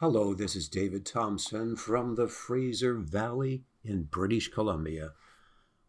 Hello, 0.00 0.32
this 0.32 0.56
is 0.56 0.66
David 0.66 1.04
Thompson 1.04 1.76
from 1.76 2.14
the 2.14 2.26
Fraser 2.26 2.94
Valley 2.94 3.64
in 3.84 4.04
British 4.04 4.48
Columbia 4.48 5.12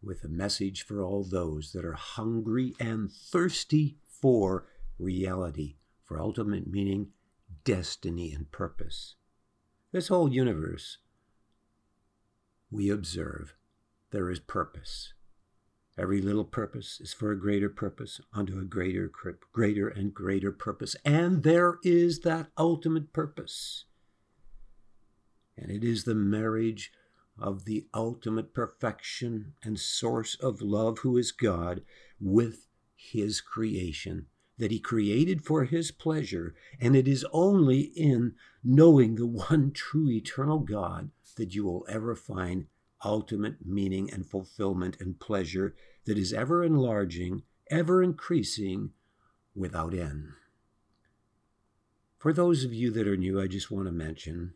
with 0.02 0.22
a 0.22 0.28
message 0.28 0.82
for 0.82 1.00
all 1.00 1.24
those 1.24 1.72
that 1.72 1.82
are 1.82 1.94
hungry 1.94 2.74
and 2.78 3.10
thirsty 3.10 3.96
for 4.04 4.66
reality, 4.98 5.76
for 6.04 6.20
ultimate 6.20 6.66
meaning, 6.66 7.08
destiny, 7.64 8.34
and 8.34 8.52
purpose. 8.52 9.14
This 9.92 10.08
whole 10.08 10.30
universe, 10.30 10.98
we 12.70 12.90
observe, 12.90 13.54
there 14.10 14.28
is 14.28 14.40
purpose. 14.40 15.14
Every 15.98 16.20
little 16.20 16.44
purpose 16.44 17.00
is 17.00 17.14
for 17.14 17.32
a 17.32 17.40
greater 17.40 17.70
purpose, 17.70 18.20
unto 18.34 18.58
a 18.58 18.64
greater, 18.64 19.10
greater 19.54 19.88
and 19.88 20.12
greater 20.12 20.52
purpose. 20.52 20.96
And 21.02 21.44
there 21.44 21.78
is 21.82 22.20
that 22.20 22.48
ultimate 22.58 23.14
purpose 23.14 23.86
and 25.56 25.70
it 25.70 25.84
is 25.84 26.04
the 26.04 26.14
marriage 26.14 26.92
of 27.38 27.64
the 27.64 27.86
ultimate 27.94 28.54
perfection 28.54 29.54
and 29.62 29.78
source 29.78 30.34
of 30.36 30.60
love, 30.60 31.00
who 31.00 31.16
is 31.16 31.32
God, 31.32 31.82
with 32.20 32.66
his 32.94 33.40
creation 33.40 34.26
that 34.58 34.70
he 34.70 34.78
created 34.78 35.44
for 35.44 35.64
his 35.64 35.90
pleasure. 35.90 36.54
And 36.80 36.94
it 36.94 37.08
is 37.08 37.26
only 37.32 37.80
in 37.80 38.34
knowing 38.62 39.14
the 39.14 39.26
one 39.26 39.72
true 39.72 40.08
eternal 40.10 40.60
God 40.60 41.10
that 41.36 41.54
you 41.54 41.64
will 41.64 41.86
ever 41.88 42.14
find 42.14 42.66
ultimate 43.04 43.66
meaning 43.66 44.10
and 44.12 44.24
fulfillment 44.24 44.96
and 45.00 45.18
pleasure 45.18 45.74
that 46.04 46.18
is 46.18 46.32
ever 46.32 46.62
enlarging, 46.62 47.42
ever 47.70 48.02
increasing, 48.02 48.90
without 49.54 49.94
end. 49.94 50.28
For 52.18 52.32
those 52.32 52.64
of 52.64 52.72
you 52.72 52.90
that 52.92 53.08
are 53.08 53.16
new, 53.16 53.40
I 53.40 53.48
just 53.48 53.70
want 53.70 53.86
to 53.86 53.92
mention 53.92 54.54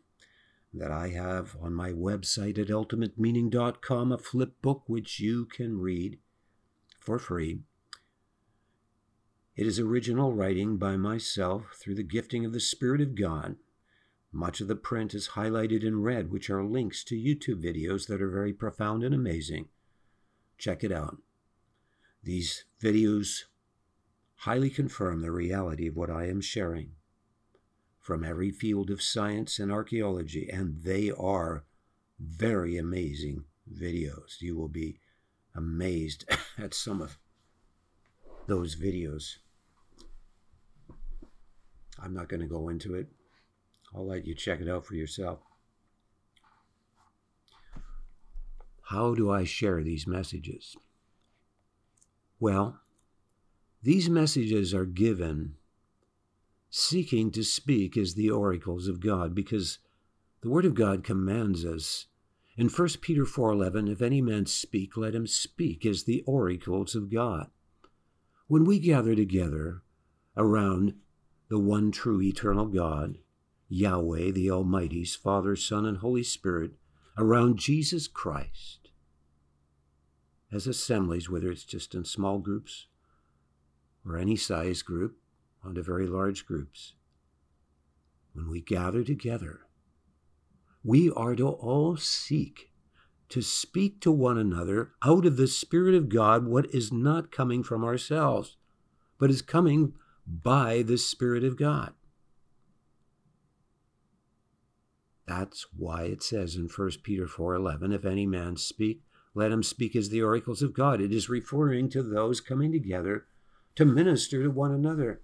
that 0.77 0.91
I 0.91 1.09
have 1.09 1.55
on 1.61 1.73
my 1.73 1.91
website 1.91 2.57
at 2.57 2.67
ultimatemeaning.com 2.67 4.11
a 4.11 4.17
flip 4.17 4.61
book 4.61 4.83
which 4.87 5.19
you 5.19 5.45
can 5.45 5.79
read 5.79 6.19
for 6.99 7.19
free. 7.19 7.59
It 9.55 9.65
is 9.65 9.79
original 9.79 10.33
writing 10.33 10.77
by 10.77 10.97
myself 10.97 11.75
through 11.79 11.95
the 11.95 12.03
gifting 12.03 12.45
of 12.45 12.53
the 12.53 12.59
Spirit 12.59 13.01
of 13.01 13.15
God. 13.15 13.55
Much 14.31 14.61
of 14.61 14.67
the 14.67 14.75
print 14.75 15.13
is 15.13 15.29
highlighted 15.29 15.83
in 15.83 16.01
red, 16.01 16.31
which 16.31 16.49
are 16.49 16.63
links 16.63 17.03
to 17.05 17.15
YouTube 17.15 17.63
videos 17.63 18.07
that 18.07 18.21
are 18.21 18.29
very 18.29 18.53
profound 18.53 19.03
and 19.03 19.15
amazing. 19.15 19.69
Check 20.57 20.83
it 20.83 20.91
out. 20.91 21.17
These 22.23 22.65
videos 22.81 23.45
highly 24.41 24.69
confirm 24.69 25.21
the 25.21 25.31
reality 25.31 25.87
of 25.87 25.95
what 25.95 26.11
I 26.11 26.27
am 26.27 26.41
sharing 26.41 26.96
from 28.07 28.23
every 28.23 28.51
field 28.51 28.89
of 28.89 29.01
science 29.01 29.59
and 29.59 29.69
archaeology, 29.69 30.49
and 30.49 30.81
they 30.83 31.11
are 31.11 31.65
very 32.17 32.77
amazing 32.77 33.43
videos. 33.69 34.39
You 34.39 34.55
will 34.55 34.69
be 34.69 34.97
amazed 35.53 36.23
at 36.57 36.73
some 36.73 37.01
of 37.01 37.17
those 38.47 38.77
videos. 38.77 39.39
I'm 42.01 42.13
not 42.13 42.29
going 42.29 42.39
to 42.39 42.47
go 42.47 42.69
into 42.69 42.95
it. 42.95 43.07
I'll 43.93 44.07
let 44.07 44.25
you 44.25 44.33
check 44.33 44.61
it 44.61 44.69
out 44.69 44.85
for 44.85 44.95
yourself. 44.95 45.39
How 48.83 49.15
do 49.15 49.29
I 49.29 49.43
share 49.43 49.83
these 49.83 50.07
messages? 50.07 50.77
Well, 52.39 52.79
these 53.83 54.09
messages 54.09 54.73
are 54.73 54.85
given 54.85 55.55
seeking 56.77 57.31
to 57.31 57.43
speak 57.43 57.97
as 57.97 58.13
the 58.13 58.29
oracles 58.29 58.87
of 58.87 58.99
God, 58.99 59.33
because 59.33 59.79
the 60.41 60.49
Word 60.49 60.63
of 60.63 60.75
God 60.75 61.03
commands 61.03 61.65
us. 61.65 62.05
In 62.55 62.69
1 62.69 63.01
Peter 63.01 63.25
4:11, 63.25 63.87
if 63.87 64.01
any 64.01 64.21
man 64.21 64.45
speak, 64.45 64.95
let 64.95 65.15
him 65.15 65.25
speak 65.25 65.85
as 65.85 66.03
the 66.03 66.21
oracles 66.27 66.95
of 66.95 67.09
God. 67.09 67.49
When 68.47 68.63
we 68.63 68.79
gather 68.79 69.15
together 69.15 69.81
around 70.35 70.99
the 71.49 71.59
one 71.59 71.91
true 71.91 72.21
eternal 72.21 72.67
God, 72.67 73.17
Yahweh, 73.69 74.31
the 74.31 74.51
Almighty's 74.51 75.15
Father, 75.15 75.55
Son, 75.55 75.85
and 75.85 75.97
Holy 75.97 76.23
Spirit, 76.23 76.73
around 77.17 77.57
Jesus 77.57 78.07
Christ, 78.07 78.91
as 80.51 80.67
assemblies, 80.67 81.29
whether 81.29 81.49
it's 81.49 81.65
just 81.65 81.95
in 81.95 82.05
small 82.05 82.37
groups 82.37 82.85
or 84.05 84.17
any 84.17 84.35
size 84.35 84.81
group, 84.83 85.17
onto 85.67 85.83
very 85.83 86.07
large 86.07 86.45
groups. 86.45 86.93
When 88.33 88.49
we 88.49 88.61
gather 88.61 89.03
together, 89.03 89.61
we 90.83 91.11
are 91.11 91.35
to 91.35 91.47
all 91.49 91.97
seek 91.97 92.71
to 93.29 93.41
speak 93.41 93.99
to 93.99 94.11
one 94.11 94.37
another 94.37 94.93
out 95.03 95.25
of 95.25 95.35
the 95.35 95.47
Spirit 95.47 95.93
of 95.93 96.07
God 96.07 96.45
what 96.45 96.73
is 96.73 96.93
not 96.93 97.31
coming 97.31 97.61
from 97.61 97.83
ourselves, 97.83 98.55
but 99.19 99.29
is 99.29 99.41
coming 99.41 99.93
by 100.25 100.81
the 100.81 100.97
Spirit 100.97 101.43
of 101.43 101.57
God. 101.57 101.93
That's 105.27 105.65
why 105.75 106.03
it 106.03 106.23
says 106.23 106.55
in 106.55 106.69
1 106.69 107.03
Peter 107.03 107.27
4:11, 107.27 107.91
if 107.91 108.05
any 108.05 108.25
man 108.25 108.55
speak, 108.55 109.03
let 109.33 109.51
him 109.51 109.61
speak 109.61 109.93
as 109.93 110.09
the 110.09 110.21
oracles 110.21 110.61
of 110.61 110.73
God. 110.73 111.01
It 111.01 111.11
is 111.11 111.27
referring 111.27 111.89
to 111.89 112.01
those 112.01 112.39
coming 112.39 112.71
together 112.71 113.27
to 113.75 113.85
minister 113.85 114.41
to 114.43 114.49
one 114.49 114.71
another. 114.71 115.21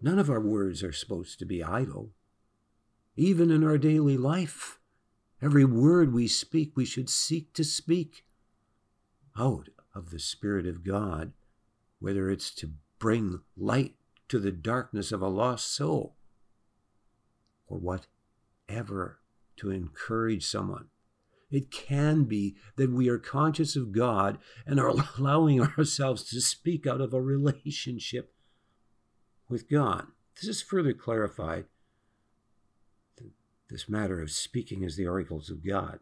None 0.00 0.18
of 0.18 0.30
our 0.30 0.40
words 0.40 0.82
are 0.82 0.92
supposed 0.92 1.38
to 1.38 1.44
be 1.44 1.62
idle. 1.62 2.12
Even 3.16 3.50
in 3.50 3.64
our 3.64 3.78
daily 3.78 4.16
life, 4.16 4.78
every 5.42 5.64
word 5.64 6.12
we 6.12 6.28
speak, 6.28 6.76
we 6.76 6.84
should 6.84 7.10
seek 7.10 7.52
to 7.54 7.64
speak 7.64 8.24
out 9.36 9.68
of 9.94 10.10
the 10.10 10.20
Spirit 10.20 10.66
of 10.66 10.84
God, 10.84 11.32
whether 11.98 12.30
it's 12.30 12.54
to 12.56 12.72
bring 12.98 13.40
light 13.56 13.94
to 14.28 14.38
the 14.38 14.52
darkness 14.52 15.10
of 15.10 15.22
a 15.22 15.28
lost 15.28 15.74
soul 15.74 16.16
or 17.66 17.78
whatever 17.78 19.20
to 19.56 19.70
encourage 19.70 20.44
someone. 20.46 20.86
It 21.50 21.70
can 21.70 22.24
be 22.24 22.56
that 22.76 22.92
we 22.92 23.08
are 23.08 23.18
conscious 23.18 23.74
of 23.74 23.92
God 23.92 24.38
and 24.66 24.78
are 24.78 24.92
allowing 25.18 25.60
ourselves 25.60 26.22
to 26.30 26.40
speak 26.40 26.86
out 26.86 27.00
of 27.00 27.12
a 27.12 27.20
relationship 27.20 28.32
with 29.48 29.68
God. 29.68 30.06
This 30.36 30.48
is 30.48 30.62
further 30.62 30.92
clarified, 30.92 31.64
this 33.68 33.88
matter 33.88 34.22
of 34.22 34.30
speaking 34.30 34.84
as 34.84 34.96
the 34.96 35.06
oracles 35.06 35.50
of 35.50 35.66
God. 35.66 36.00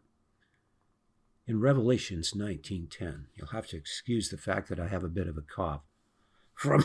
In 1.45 1.59
Revelations 1.59 2.33
19:10, 2.33 3.27
you'll 3.35 3.47
have 3.47 3.67
to 3.67 3.77
excuse 3.77 4.29
the 4.29 4.37
fact 4.37 4.69
that 4.69 4.79
I 4.79 4.87
have 4.87 5.03
a 5.03 5.09
bit 5.09 5.27
of 5.27 5.37
a 5.37 5.41
cough 5.41 5.83
from 6.53 6.83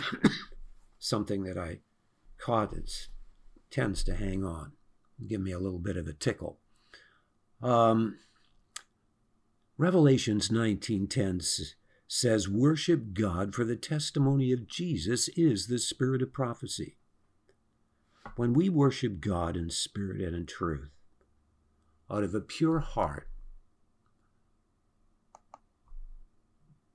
something 0.98 1.42
that 1.44 1.58
I 1.58 1.80
caught 2.38 2.70
that 2.70 3.08
tends 3.70 4.04
to 4.04 4.14
hang 4.14 4.44
on, 4.44 4.72
give 5.26 5.40
me 5.40 5.52
a 5.52 5.58
little 5.58 5.78
bit 5.78 5.96
of 5.96 6.06
a 6.06 6.12
tickle. 6.12 6.58
Um, 7.60 8.18
Revelations 9.78 10.48
19:10 10.48 11.74
says, 12.14 12.46
Worship 12.46 13.14
God, 13.14 13.54
for 13.54 13.64
the 13.64 13.74
testimony 13.74 14.52
of 14.52 14.68
Jesus 14.68 15.28
is 15.28 15.66
the 15.66 15.78
spirit 15.78 16.20
of 16.20 16.30
prophecy. 16.30 16.98
When 18.36 18.52
we 18.52 18.68
worship 18.68 19.18
God 19.18 19.56
in 19.56 19.70
spirit 19.70 20.20
and 20.20 20.36
in 20.36 20.44
truth, 20.44 20.90
out 22.10 22.22
of 22.22 22.34
a 22.34 22.42
pure 22.42 22.80
heart, 22.80 23.28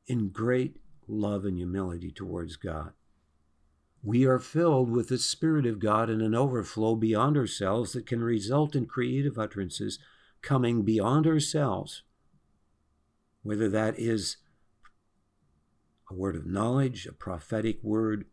in 0.05 0.29
great 0.29 0.77
love 1.07 1.45
and 1.45 1.57
humility 1.57 2.11
towards 2.11 2.55
God, 2.55 2.91
we 4.03 4.23
are 4.23 4.39
filled 4.39 4.91
with 4.91 5.09
the 5.09 5.17
Spirit 5.17 5.65
of 5.65 5.79
God 5.79 6.11
in 6.11 6.21
an 6.21 6.35
overflow 6.35 6.95
beyond 6.95 7.35
ourselves 7.37 7.93
that 7.93 8.05
can 8.05 8.23
result 8.23 8.75
in 8.75 8.85
creative 8.85 9.39
utterances 9.39 9.97
coming 10.43 10.83
beyond 10.83 11.25
ourselves, 11.25 12.03
whether 13.41 13.67
that 13.67 13.97
is 13.97 14.37
a 16.09 16.13
word 16.13 16.35
of 16.35 16.45
knowledge, 16.45 17.05
a 17.05 17.11
prophetic 17.11 17.79
word, 17.83 18.25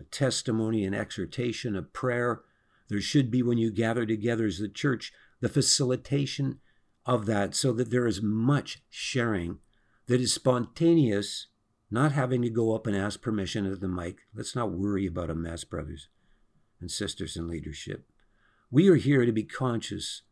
a 0.00 0.04
testimony, 0.04 0.84
an 0.84 0.94
exhortation, 0.94 1.76
a 1.76 1.82
prayer. 1.82 2.42
There 2.88 3.00
should 3.00 3.30
be, 3.30 3.42
when 3.42 3.58
you 3.58 3.70
gather 3.70 4.06
together 4.06 4.46
as 4.46 4.58
the 4.58 4.68
church, 4.68 5.12
the 5.40 5.48
facilitation 5.48 6.60
of 7.04 7.26
that 7.26 7.54
so 7.54 7.72
that 7.72 7.90
there 7.90 8.06
is 8.06 8.22
much 8.22 8.82
sharing 8.90 9.58
that 10.06 10.20
is 10.20 10.32
spontaneous, 10.32 11.48
not 11.90 12.12
having 12.12 12.42
to 12.42 12.50
go 12.50 12.74
up 12.74 12.86
and 12.86 12.96
ask 12.96 13.20
permission 13.20 13.70
at 13.70 13.80
the 13.80 13.88
mic. 13.88 14.18
Let's 14.34 14.54
not 14.54 14.72
worry 14.72 15.06
about 15.06 15.30
a 15.30 15.34
mess, 15.34 15.64
brothers 15.64 16.08
and 16.80 16.90
sisters 16.90 17.36
in 17.36 17.48
leadership. 17.48 18.06
We 18.70 18.88
are 18.88 18.96
here 18.96 19.24
to 19.24 19.32
be 19.32 19.44
conscious 19.44 20.22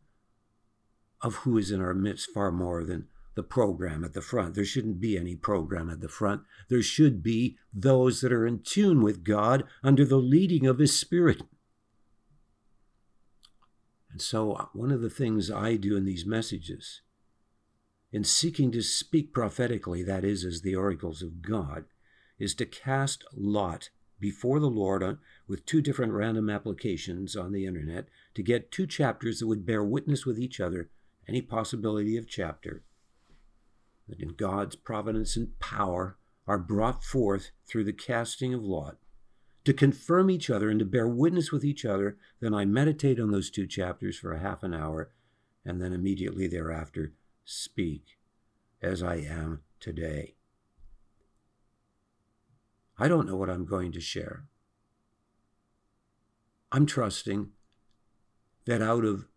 of 1.21 1.35
who 1.37 1.57
is 1.57 1.71
in 1.71 1.81
our 1.81 1.93
midst 1.93 2.29
far 2.33 2.51
more 2.51 2.83
than 2.83 3.07
the 3.35 3.43
program 3.43 4.03
at 4.03 4.13
the 4.13 4.21
front. 4.21 4.55
There 4.55 4.65
shouldn't 4.65 4.99
be 4.99 5.17
any 5.17 5.35
program 5.35 5.89
at 5.89 5.99
the 5.99 6.09
front. 6.09 6.41
There 6.69 6.81
should 6.81 7.21
be 7.21 7.57
those 7.73 8.21
that 8.21 8.31
are 8.31 8.47
in 8.47 8.61
tune 8.63 9.01
with 9.01 9.23
God 9.23 9.65
under 9.83 10.05
the 10.05 10.17
leading 10.17 10.65
of 10.65 10.79
His 10.79 10.97
Spirit. 10.97 11.41
And 14.09 14.21
so, 14.21 14.53
uh, 14.53 14.67
one 14.73 14.91
of 14.91 15.01
the 15.01 15.09
things 15.09 15.51
I 15.51 15.75
do 15.75 15.97
in 15.97 16.05
these 16.05 16.25
messages, 16.25 17.01
in 18.13 18.23
seeking 18.23 18.71
to 18.71 18.81
speak 18.81 19.33
prophetically, 19.33 20.03
that 20.03 20.23
is, 20.23 20.45
as 20.45 20.61
the 20.61 20.75
oracles 20.75 21.21
of 21.21 21.41
God, 21.41 21.83
is 22.39 22.55
to 22.55 22.65
cast 22.65 23.25
lot 23.35 23.89
before 24.17 24.61
the 24.61 24.69
Lord 24.69 25.03
on, 25.03 25.19
with 25.47 25.65
two 25.65 25.81
different 25.81 26.13
random 26.13 26.49
applications 26.49 27.35
on 27.35 27.51
the 27.51 27.65
internet 27.65 28.07
to 28.35 28.41
get 28.41 28.71
two 28.71 28.87
chapters 28.87 29.39
that 29.39 29.47
would 29.47 29.65
bear 29.65 29.83
witness 29.83 30.25
with 30.25 30.39
each 30.39 30.61
other, 30.61 30.89
any 31.27 31.41
possibility 31.41 32.15
of 32.15 32.27
chapter, 32.27 32.83
that 34.07 34.19
in 34.19 34.29
God's 34.29 34.75
providence 34.75 35.35
and 35.35 35.57
power 35.59 36.17
are 36.47 36.57
brought 36.57 37.03
forth 37.03 37.51
through 37.67 37.83
the 37.83 37.93
casting 37.93 38.53
of 38.53 38.63
lot 38.63 38.97
to 39.63 39.73
confirm 39.73 40.29
each 40.29 40.49
other 40.49 40.69
and 40.69 40.79
to 40.79 40.85
bear 40.85 41.07
witness 41.07 41.51
with 41.51 41.63
each 41.65 41.85
other. 41.85 42.17
Then 42.39 42.53
I 42.53 42.65
meditate 42.65 43.19
on 43.19 43.31
those 43.31 43.49
two 43.49 43.65
chapters 43.65 44.17
for 44.17 44.31
a 44.31 44.39
half 44.39 44.61
an 44.63 44.73
hour 44.73 45.09
and 45.65 45.81
then 45.81 45.91
immediately 45.91 46.47
thereafter 46.47 47.13
speak 47.43 48.17
as 48.81 49.01
I 49.01 49.15
am 49.15 49.61
today. 49.79 50.35
I 52.97 53.07
don't 53.07 53.27
know 53.27 53.35
what 53.35 53.49
I'm 53.49 53.65
going 53.65 53.91
to 53.93 54.01
share. 54.01 54.45
I'm 56.71 56.85
trusting 56.85 57.49
that 58.65 58.81
out 58.81 59.03
of 59.03 59.27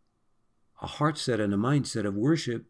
a 0.80 0.86
heart 0.86 1.18
set 1.18 1.40
and 1.40 1.52
a 1.52 1.56
mindset 1.56 2.06
of 2.06 2.14
worship, 2.14 2.66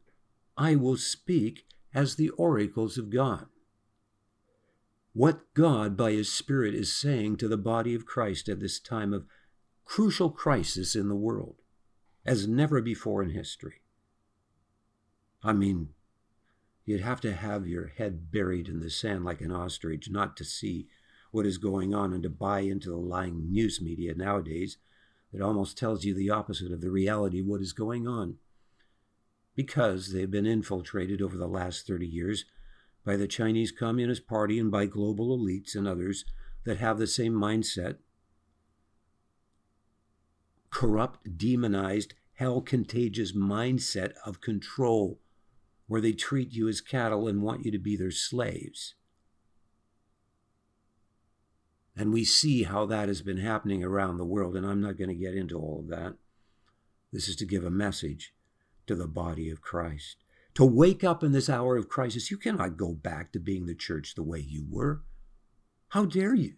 I 0.57 0.77
will 0.77 0.97
speak 0.97 1.67
as 1.99 2.15
the 2.15 2.31
oracles 2.31 2.97
of 2.97 3.11
God 3.11 3.47
what 5.15 5.53
God, 5.53 5.97
by 5.97 6.13
His 6.13 6.33
Spirit, 6.33 6.77
is 6.77 6.97
saying 6.97 7.39
to 7.39 7.49
the 7.49 7.57
body 7.57 7.93
of 7.93 8.07
Christ 8.07 8.49
at 8.49 8.61
this 8.61 8.79
time 8.79 9.13
of 9.13 9.27
crucial 9.85 10.31
crisis 10.31 10.95
in 10.95 11.09
the 11.09 11.17
world, 11.17 11.57
as 12.25 12.47
never 12.47 12.81
before 12.81 13.21
in 13.21 13.31
history. 13.31 13.83
I 15.43 15.55
mean, 15.55 15.89
you'd 16.85 17.01
have 17.01 17.21
to 17.23 17.35
have 17.35 17.67
your 17.67 17.89
head 17.89 18.31
buried 18.31 18.69
in 18.69 18.79
the 18.79 18.91
sand 18.91 19.25
like 19.25 19.41
an 19.41 19.51
ostrich 19.51 20.09
not 20.09 20.37
to 20.37 20.45
see 20.45 20.87
what 21.33 21.47
is 21.47 21.59
going 21.59 21.93
on 21.93 22.13
and 22.13 22.23
to 22.23 22.31
buy 22.31 22.61
into 22.61 22.91
the 22.91 22.97
lying 22.97 23.51
news 23.51 23.81
media 23.83 24.15
nowadays 24.15 24.79
that 25.33 25.43
almost 25.43 25.77
tells 25.77 26.05
you 26.05 26.15
the 26.15 26.31
opposite 26.31 26.71
of 26.71 26.81
the 26.81 26.93
reality 26.93 27.41
of 27.41 27.47
what 27.47 27.61
is 27.61 27.73
going 27.73 28.07
on. 28.07 28.37
Because 29.59 30.13
they've 30.13 30.31
been 30.31 30.47
infiltrated 30.47 31.21
over 31.21 31.37
the 31.37 31.49
last 31.49 31.85
30 31.85 32.07
years 32.07 32.45
by 33.05 33.17
the 33.17 33.27
Chinese 33.27 33.73
Communist 33.73 34.25
Party 34.25 34.57
and 34.57 34.71
by 34.71 34.87
global 34.87 35.37
elites 35.37 35.75
and 35.75 35.89
others 35.89 36.25
that 36.65 36.79
have 36.79 36.97
the 36.97 37.09
same 37.09 37.33
mindset 37.33 37.97
corrupt, 40.71 41.37
demonized, 41.37 42.15
hell 42.35 42.61
contagious 42.61 43.33
mindset 43.33 44.13
of 44.25 44.41
control, 44.41 45.19
where 45.89 46.01
they 46.01 46.13
treat 46.13 46.53
you 46.53 46.69
as 46.69 46.81
cattle 46.81 47.27
and 47.27 47.43
want 47.43 47.65
you 47.65 47.73
to 47.73 47.81
be 47.81 47.97
their 47.97 48.13
slaves. 48.13 48.95
And 51.97 52.13
we 52.13 52.25
see 52.25 52.63
how 52.63 52.87
that 52.87 53.09
has 53.09 53.23
been 53.23 53.39
happening 53.39 53.83
around 53.83 54.19
the 54.19 54.25
world, 54.25 54.55
and 54.55 54.65
I'm 54.65 54.81
not 54.81 54.97
going 54.97 55.09
to 55.09 55.17
get 55.17 55.35
into 55.35 55.59
all 55.59 55.81
of 55.81 55.89
that. 55.89 56.15
This 57.13 57.27
is 57.27 57.35
to 57.35 57.45
give 57.45 57.65
a 57.65 57.71
message 57.71 58.33
to 58.89 58.97
the 58.97 59.07
body 59.07 59.51
of 59.51 59.63
Christ 59.63 60.17
to 60.55 60.65
wake 60.65 61.05
up 61.05 61.23
in 61.23 61.31
this 61.31 61.49
hour 61.49 61.77
of 61.77 61.89
crisis. 61.89 62.33
You 62.33 62.37
cannot 62.37 62.77
go 62.77 62.93
back 62.93 63.31
to 63.33 63.39
being 63.39 63.67
the 63.67 63.77
church 63.77 64.15
the 64.15 64.25
way 64.25 64.41
you 64.41 64.67
were. 64.69 65.05
How 65.91 66.05
dare 66.05 66.35
you? 66.35 66.55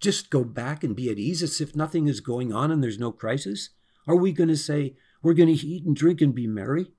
Just 0.00 0.30
go 0.30 0.44
back 0.44 0.82
and 0.82 0.96
be 0.96 1.10
at 1.10 1.18
ease 1.18 1.42
as 1.42 1.60
if 1.60 1.76
nothing 1.76 2.08
is 2.08 2.20
going 2.20 2.54
on 2.54 2.70
and 2.70 2.82
there's 2.82 2.98
no 2.98 3.12
crisis? 3.12 3.68
Are 4.06 4.16
we 4.16 4.32
going 4.32 4.48
to 4.48 4.56
say 4.56 4.96
we're 5.22 5.34
going 5.34 5.54
to 5.54 5.66
eat 5.66 5.84
and 5.84 5.94
drink 5.94 6.20
and 6.22 6.34
be 6.34 6.46
merry 6.46 6.92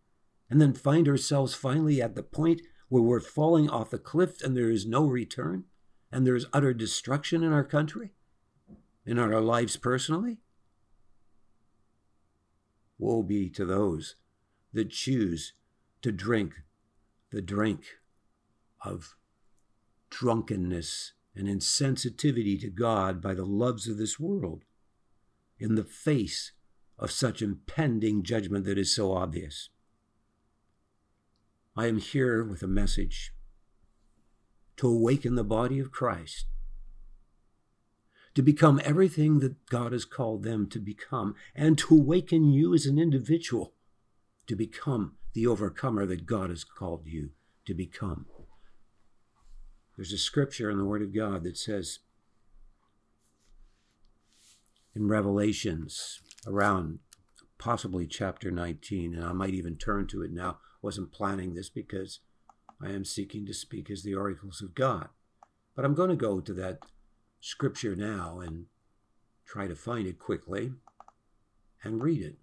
and 0.50 0.62
then 0.62 0.74
find 0.74 1.08
ourselves 1.08 1.56
finally 1.56 2.02
at 2.02 2.14
the 2.14 2.24
point 2.24 2.62
where 2.90 3.02
we're 3.02 3.20
falling 3.20 3.68
off 3.68 3.90
the 3.90 3.98
cliff 3.98 4.44
and 4.44 4.56
there 4.56 4.70
is 4.70 4.86
no 4.86 5.06
return 5.06 5.64
and 6.12 6.28
there 6.28 6.36
is 6.36 6.46
utter 6.54 6.74
destruction 6.74 7.44
in 7.44 7.52
our 7.52 7.64
country, 7.64 8.14
in 9.06 9.18
our 9.18 9.42
lives 9.42 9.78
personally? 9.78 10.38
Woe 12.98 13.24
be 13.24 13.50
to 13.50 13.66
those 13.66 14.16
that 14.76 14.92
choose 14.92 15.54
to 16.02 16.12
drink 16.12 16.54
the 17.32 17.42
drink 17.42 17.86
of 18.84 19.16
drunkenness 20.10 21.14
and 21.36 21.48
insensitivity 21.48 22.60
to 22.60 22.70
God 22.70 23.22
by 23.22 23.34
the 23.34 23.46
loves 23.46 23.88
of 23.88 23.98
this 23.98 24.20
world 24.20 24.64
in 25.58 25.76
the 25.76 25.84
face 25.84 26.52
of 27.00 27.10
such 27.10 27.42
impending 27.42 28.22
judgment 28.22 28.66
that 28.66 28.78
is 28.78 28.94
so 28.94 29.14
obvious. 29.14 29.70
I 31.76 31.88
am 31.88 31.98
here 31.98 32.44
with 32.44 32.62
a 32.62 32.68
message 32.68 33.34
to 34.78 34.88
awaken 34.88 35.36
the 35.36 35.44
body 35.44 35.80
of 35.80 35.92
Christ, 35.92 36.48
to 38.34 38.42
become 38.42 38.82
everything 38.84 39.40
that 39.40 39.66
God 39.68 39.94
has 39.94 40.04
called 40.04 40.44
them 40.44 40.68
to 40.70 40.80
become, 40.80 41.36
and 41.54 41.78
to 41.78 41.96
awaken 41.96 42.52
you 42.52 42.74
as 42.74 42.86
an 42.86 43.00
individual 43.00 43.74
to 44.48 44.56
become 44.56 45.16
the 45.34 45.48
overcomer 45.48 46.06
that 46.06 46.26
God 46.26 46.50
has 46.50 46.64
called 46.64 47.04
you 47.06 47.32
to 47.66 47.74
become. 47.74 48.26
There's 49.96 50.14
a 50.14 50.18
scripture 50.18 50.70
in 50.70 50.78
the 50.78 50.86
Word 50.86 51.02
of 51.02 51.16
God 51.16 51.44
that 51.44 51.58
says 51.58 52.00
in 54.96 55.08
Revelations 55.08 56.22
around 56.48 57.00
possibly 57.58 58.06
chapter 58.06 58.52
19, 58.52 59.16
and 59.16 59.24
I 59.24 59.32
might 59.32 59.54
even 59.54 59.78
turn 59.78 60.08
to 60.08 60.22
it 60.22 60.32
now. 60.32 60.50
I 60.52 60.56
wasn't 60.82 61.12
planning 61.12 61.54
this 61.54 61.70
because 61.70 62.20
I 62.82 62.92
am 62.92 63.06
seeking 63.06 63.46
to 63.46 63.54
speak 63.54 63.90
as 63.90 64.04
the 64.04 64.16
oracles 64.16 64.62
of 64.62 64.76
God. 64.76 65.10
But 65.76 65.86
I'm 65.86 65.96
going 65.96 66.10
to 66.10 66.16
go 66.16 66.40
to 66.40 66.54
that 66.54 66.80
scripture 67.40 67.96
now 67.96 68.40
and 68.40 68.66
try 69.46 69.68
to 69.68 69.76
find 69.76 70.08
it 70.08 70.20
quickly 70.20 70.74
and 71.84 72.02
read 72.02 72.22
it. 72.22 72.36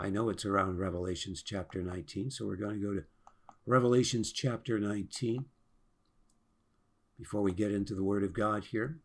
I 0.00 0.10
know 0.10 0.28
it's 0.28 0.44
around 0.44 0.78
Revelations 0.78 1.42
chapter 1.42 1.82
19, 1.82 2.30
so 2.30 2.46
we're 2.46 2.54
going 2.54 2.80
to 2.80 2.86
go 2.86 2.94
to 2.94 3.04
Revelations 3.66 4.30
chapter 4.30 4.78
19 4.78 5.46
before 7.18 7.42
we 7.42 7.52
get 7.52 7.72
into 7.72 7.96
the 7.96 8.04
Word 8.04 8.22
of 8.22 8.32
God 8.32 8.66
here. 8.66 9.00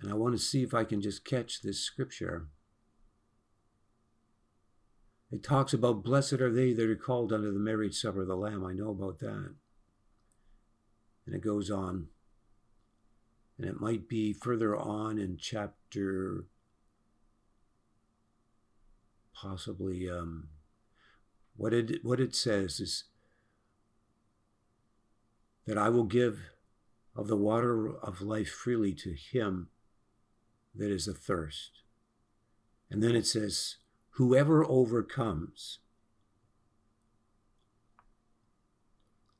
And 0.00 0.10
I 0.10 0.14
want 0.14 0.34
to 0.34 0.42
see 0.42 0.64
if 0.64 0.74
I 0.74 0.82
can 0.82 1.00
just 1.00 1.24
catch 1.24 1.62
this 1.62 1.78
scripture. 1.78 2.48
It 5.30 5.44
talks 5.44 5.72
about 5.72 6.02
blessed 6.02 6.34
are 6.34 6.52
they 6.52 6.72
that 6.72 6.90
are 6.90 6.96
called 6.96 7.32
unto 7.32 7.52
the 7.52 7.60
marriage 7.60 7.94
supper 7.94 8.22
of 8.22 8.28
the 8.28 8.36
Lamb. 8.36 8.66
I 8.66 8.72
know 8.72 8.90
about 8.90 9.20
that. 9.20 9.54
And 11.26 11.34
it 11.34 11.42
goes 11.42 11.70
on. 11.70 12.08
And 13.56 13.68
it 13.68 13.80
might 13.80 14.08
be 14.08 14.32
further 14.32 14.76
on 14.76 15.16
in 15.18 15.36
chapter 15.40 16.46
possibly 19.40 20.10
um, 20.10 20.48
what 21.56 21.72
it 21.72 22.04
what 22.04 22.20
it 22.20 22.34
says 22.34 22.80
is 22.80 23.04
that 25.66 25.78
I 25.78 25.88
will 25.88 26.04
give 26.04 26.50
of 27.14 27.28
the 27.28 27.36
water 27.36 27.88
of 27.88 28.20
life 28.20 28.50
freely 28.50 28.92
to 28.94 29.14
him 29.14 29.68
that 30.74 30.90
is 30.90 31.08
athirst. 31.08 31.82
And 32.90 33.02
then 33.02 33.16
it 33.16 33.26
says, 33.26 33.76
whoever 34.10 34.64
overcomes 34.64 35.78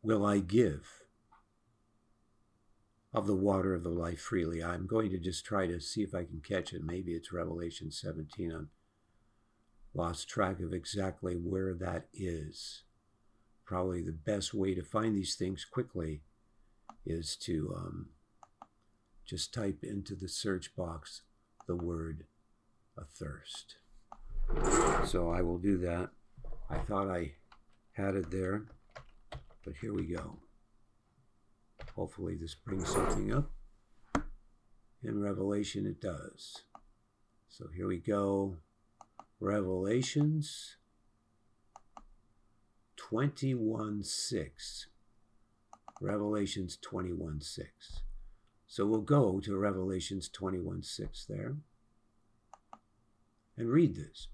will 0.02 0.24
I 0.24 0.38
give 0.38 1.04
of 3.12 3.26
the 3.26 3.36
water 3.36 3.74
of 3.74 3.82
the 3.82 3.90
life 3.90 4.20
freely. 4.20 4.62
I'm 4.62 4.86
going 4.86 5.10
to 5.10 5.18
just 5.18 5.44
try 5.44 5.66
to 5.66 5.80
see 5.80 6.02
if 6.02 6.14
I 6.14 6.24
can 6.24 6.42
catch 6.46 6.72
it. 6.72 6.82
Maybe 6.82 7.12
it's 7.12 7.32
Revelation 7.32 7.90
17. 7.90 8.52
I'm 8.52 8.70
lost 9.96 10.28
track 10.28 10.60
of 10.60 10.72
exactly 10.72 11.34
where 11.34 11.74
that 11.74 12.06
is. 12.12 12.82
Probably 13.64 14.02
the 14.02 14.12
best 14.12 14.54
way 14.54 14.74
to 14.74 14.82
find 14.82 15.16
these 15.16 15.34
things 15.34 15.64
quickly 15.64 16.22
is 17.04 17.36
to 17.36 17.74
um, 17.76 18.06
just 19.24 19.52
type 19.52 19.78
into 19.82 20.14
the 20.14 20.28
search 20.28 20.76
box 20.76 21.22
the 21.66 21.76
word 21.76 22.26
athirst. 22.98 23.76
So 25.04 25.30
I 25.30 25.42
will 25.42 25.58
do 25.58 25.78
that. 25.78 26.10
I 26.70 26.78
thought 26.78 27.08
I 27.08 27.32
had 27.92 28.14
it 28.14 28.30
there, 28.30 28.66
but 29.64 29.74
here 29.80 29.92
we 29.92 30.04
go. 30.04 30.38
Hopefully, 31.94 32.36
this 32.36 32.54
brings 32.54 32.88
something 32.88 33.32
up. 33.32 33.50
In 35.02 35.20
Revelation, 35.20 35.86
it 35.86 36.00
does. 36.00 36.62
So 37.48 37.66
here 37.74 37.86
we 37.86 37.98
go. 37.98 38.58
Revelations 39.40 40.76
21 42.96 44.02
6. 44.02 44.86
Revelations 46.00 46.78
21 46.80 47.40
6. 47.40 47.70
So 48.66 48.86
we'll 48.86 49.00
go 49.00 49.40
to 49.40 49.56
Revelations 49.56 50.28
21 50.28 50.82
6 50.82 51.24
there 51.26 51.56
and 53.56 53.68
read 53.68 53.94
this. 53.94 54.28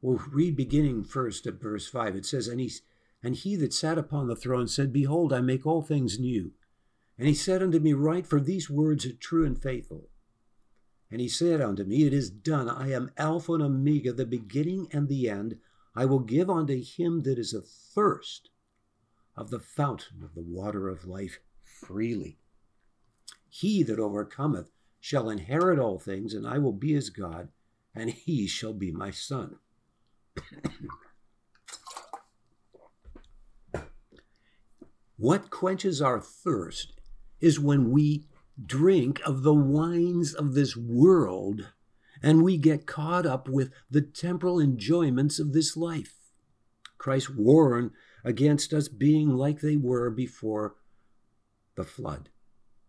We'll 0.00 0.22
read 0.30 0.56
beginning 0.56 1.04
first 1.04 1.46
at 1.46 1.60
verse 1.60 1.88
5. 1.88 2.16
It 2.16 2.26
says, 2.26 2.48
And 2.48 2.60
he, 2.60 2.70
and 3.22 3.34
he 3.34 3.56
that 3.56 3.72
sat 3.72 3.98
upon 3.98 4.28
the 4.28 4.36
throne 4.36 4.68
said, 4.68 4.92
Behold, 4.92 5.32
I 5.32 5.40
make 5.40 5.66
all 5.66 5.82
things 5.82 6.18
new. 6.18 6.52
And 7.18 7.26
he 7.26 7.34
said 7.34 7.62
unto 7.62 7.78
me, 7.80 7.92
Write, 7.92 8.26
for 8.26 8.40
these 8.40 8.70
words 8.70 9.06
are 9.06 9.12
true 9.12 9.44
and 9.44 9.60
faithful. 9.60 10.10
And 11.10 11.20
he 11.20 11.28
said 11.28 11.60
unto 11.60 11.84
me, 11.84 12.04
It 12.04 12.12
is 12.12 12.30
done. 12.30 12.68
I 12.68 12.92
am 12.92 13.10
Alpha 13.16 13.54
and 13.54 13.62
Omega, 13.62 14.12
the 14.12 14.26
beginning 14.26 14.88
and 14.92 15.08
the 15.08 15.30
end. 15.30 15.58
I 15.94 16.04
will 16.04 16.18
give 16.18 16.50
unto 16.50 16.82
him 16.82 17.22
that 17.22 17.38
is 17.38 17.54
athirst 17.54 18.50
of 19.36 19.50
the 19.50 19.60
fountain 19.60 20.22
of 20.22 20.34
the 20.34 20.42
water 20.42 20.88
of 20.88 21.06
life 21.06 21.38
freely. 21.62 22.38
He 23.48 23.82
that 23.84 23.98
overcometh 23.98 24.70
shall 25.00 25.30
inherit 25.30 25.78
all 25.78 25.98
things, 25.98 26.34
and 26.34 26.46
I 26.46 26.58
will 26.58 26.72
be 26.72 26.92
his 26.92 27.10
God, 27.10 27.48
and 27.94 28.10
he 28.10 28.46
shall 28.46 28.72
be 28.72 28.90
my 28.90 29.10
son. 29.10 29.56
what 35.16 35.50
quenches 35.50 36.02
our 36.02 36.20
thirst 36.20 36.92
is 37.40 37.60
when 37.60 37.90
we 37.90 38.26
drink 38.64 39.20
of 39.24 39.42
the 39.42 39.54
wines 39.54 40.32
of 40.34 40.54
this 40.54 40.76
world 40.76 41.66
and 42.22 42.42
we 42.42 42.56
get 42.56 42.86
caught 42.86 43.26
up 43.26 43.48
with 43.48 43.70
the 43.90 44.00
temporal 44.00 44.60
enjoyments 44.60 45.38
of 45.38 45.52
this 45.52 45.76
life. 45.76 46.14
Christ 46.98 47.34
warned 47.34 47.90
against 48.24 48.72
us 48.72 48.88
being 48.88 49.30
like 49.30 49.60
they 49.60 49.76
were 49.76 50.10
before 50.10 50.76
the 51.76 51.84
flood. 51.84 52.30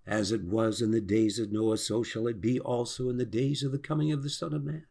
As 0.06 0.32
it 0.32 0.44
was 0.44 0.82
in 0.82 0.92
the 0.92 1.02
days 1.02 1.38
of 1.38 1.52
Noah, 1.52 1.78
so 1.78 2.02
shall 2.02 2.28
it 2.28 2.40
be 2.40 2.60
also 2.60 3.10
in 3.10 3.18
the 3.18 3.26
days 3.26 3.62
of 3.64 3.72
the 3.74 3.78
coming 3.78 4.12
of 4.12 4.24
the 4.24 4.30
Son 4.30 4.54
of 4.54 4.64
Man. 4.64 4.86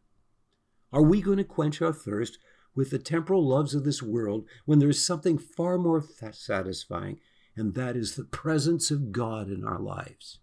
Are 0.93 1.01
we 1.01 1.21
going 1.21 1.37
to 1.37 1.43
quench 1.43 1.81
our 1.81 1.91
thirst 1.91 2.37
with 2.75 2.91
the 2.91 2.99
temporal 2.99 3.45
loves 3.45 3.73
of 3.73 3.83
this 3.83 4.03
world 4.03 4.45
when 4.65 4.77
there 4.77 4.89
is 4.89 5.03
something 5.03 5.39
far 5.39 5.79
more 5.79 6.05
satisfying, 6.31 7.19
and 7.55 7.73
that 7.73 7.97
is 7.97 8.15
the 8.15 8.23
presence 8.23 8.91
of 8.91 9.11
God 9.11 9.49
in 9.49 9.65
our 9.65 9.79
lives? 9.79 10.39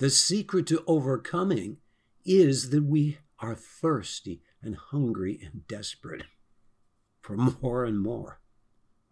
The 0.00 0.08
secret 0.08 0.66
to 0.68 0.82
overcoming 0.86 1.76
is 2.24 2.70
that 2.70 2.84
we 2.84 3.18
are 3.38 3.54
thirsty 3.54 4.40
and 4.62 4.74
hungry 4.74 5.38
and 5.42 5.66
desperate 5.68 6.22
for 7.20 7.36
more 7.36 7.84
and 7.84 8.00
more 8.00 8.40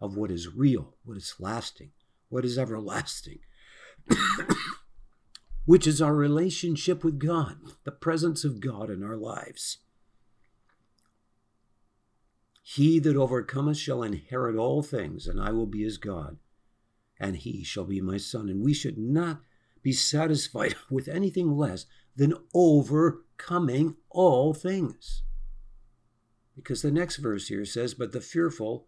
of 0.01 0.17
what 0.17 0.31
is 0.31 0.51
real, 0.51 0.95
what 1.03 1.15
is 1.15 1.35
lasting, 1.37 1.91
what 2.29 2.43
is 2.43 2.57
everlasting, 2.57 3.37
which 5.65 5.85
is 5.85 6.01
our 6.01 6.15
relationship 6.15 7.03
with 7.03 7.19
God, 7.19 7.57
the 7.83 7.91
presence 7.91 8.43
of 8.43 8.59
God 8.59 8.89
in 8.89 9.03
our 9.03 9.17
lives. 9.17 9.77
He 12.63 12.97
that 12.97 13.15
overcometh 13.15 13.77
shall 13.77 14.01
inherit 14.01 14.55
all 14.55 14.81
things, 14.81 15.27
and 15.27 15.39
I 15.39 15.51
will 15.51 15.67
be 15.67 15.83
his 15.83 15.99
God, 15.99 16.37
and 17.19 17.37
he 17.37 17.63
shall 17.63 17.85
be 17.85 18.01
my 18.01 18.17
son. 18.17 18.49
And 18.49 18.65
we 18.65 18.73
should 18.73 18.97
not 18.97 19.41
be 19.81 19.93
satisfied 19.93 20.75
with 20.89 21.07
anything 21.07 21.55
less 21.55 21.85
than 22.15 22.33
overcoming 22.53 23.95
all 24.09 24.53
things. 24.53 25.23
Because 26.55 26.81
the 26.81 26.91
next 26.91 27.17
verse 27.17 27.47
here 27.47 27.65
says, 27.65 27.93
But 27.93 28.11
the 28.11 28.21
fearful 28.21 28.87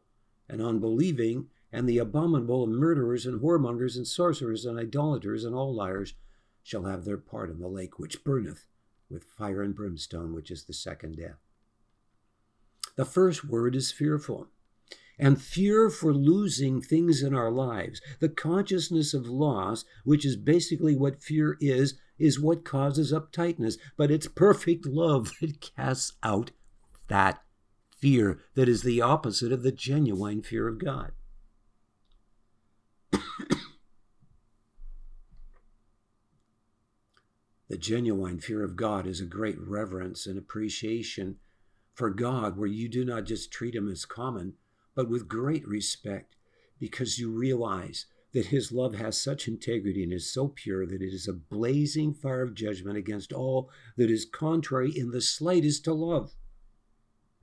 and 0.50 0.62
unbelieving 0.62 1.48
and 1.72 1.88
the 1.88 2.00
abominable 2.00 2.66
and 2.66 2.76
murderers 2.76 3.26
and 3.26 3.40
whoremongers 3.40 3.96
and 3.96 4.06
sorcerers 4.06 4.66
and 4.66 4.78
idolaters 4.78 5.46
and 5.46 5.56
all 5.56 5.74
liars 5.74 6.16
shall 6.64 6.84
have 6.84 7.06
their 7.06 7.18
part 7.18 7.50
in 7.50 7.60
the 7.60 7.68
lake 7.68 7.98
which 7.98 8.24
burneth 8.24 8.68
with 9.10 9.24
fire 9.24 9.62
and 9.62 9.76
brimstone, 9.76 10.34
which 10.34 10.52
is 10.52 10.66
the 10.66 10.74
second 10.74 11.18
death. 11.18 11.40
The 12.96 13.06
first 13.06 13.46
word 13.46 13.76
is 13.76 13.92
fearful. 13.92 14.48
And 15.22 15.40
fear 15.40 15.92
for 15.92 16.16
losing 16.16 16.82
things 16.82 17.22
in 17.22 17.36
our 17.36 17.52
lives, 17.52 18.02
the 18.20 18.28
consciousness 18.28 19.14
of 19.14 19.28
loss, 19.28 19.86
which 20.04 20.26
is 20.26 20.36
basically 20.36 20.96
what 20.96 21.22
fear 21.22 21.58
is, 21.62 21.94
is 22.18 22.40
what 22.40 22.66
causes 22.66 23.14
uptightness. 23.14 23.76
But 23.96 24.10
it's 24.10 24.28
perfect 24.28 24.88
love 24.88 25.32
that 25.42 25.62
casts 25.62 26.14
out 26.24 26.50
that 27.08 27.44
fear 28.00 28.40
that 28.56 28.68
is 28.68 28.82
the 28.82 29.00
opposite 29.00 29.52
of 29.52 29.62
the 29.62 29.72
genuine 29.72 30.42
fear 30.42 30.68
of 30.68 30.84
God. 30.84 31.12
the 37.70 37.78
genuine 37.78 38.40
fear 38.40 38.64
of 38.64 38.76
God 38.76 39.06
is 39.06 39.22
a 39.22 39.26
great 39.26 39.60
reverence 39.60 40.26
and 40.26 40.40
appreciation 40.40 41.36
for 41.94 42.10
God, 42.10 42.58
where 42.58 42.68
you 42.68 42.90
do 42.90 43.06
not 43.06 43.26
just 43.26 43.52
treat 43.52 43.76
Him 43.76 43.88
as 43.88 44.06
common, 44.06 44.54
but 44.96 45.10
with 45.10 45.28
great 45.28 45.68
respect, 45.68 46.36
because 46.80 47.20
you 47.20 47.32
realize 47.32 48.06
that 48.34 48.48
His 48.48 48.72
love 48.72 48.96
has 48.96 49.22
such 49.22 49.48
integrity 49.48 50.04
and 50.04 50.14
is 50.14 50.32
so 50.32 50.48
pure 50.48 50.86
that 50.86 51.02
it 51.02 51.14
is 51.14 51.28
a 51.28 51.34
blazing 51.34 52.14
fire 52.14 52.44
of 52.44 52.56
judgment 52.56 52.98
against 52.98 53.34
all 53.34 53.70
that 53.98 54.10
is 54.10 54.26
contrary 54.26 54.92
in 54.96 55.12
the 55.12 55.22
slightest 55.22 55.84
to 55.86 55.94
love. 55.94 56.32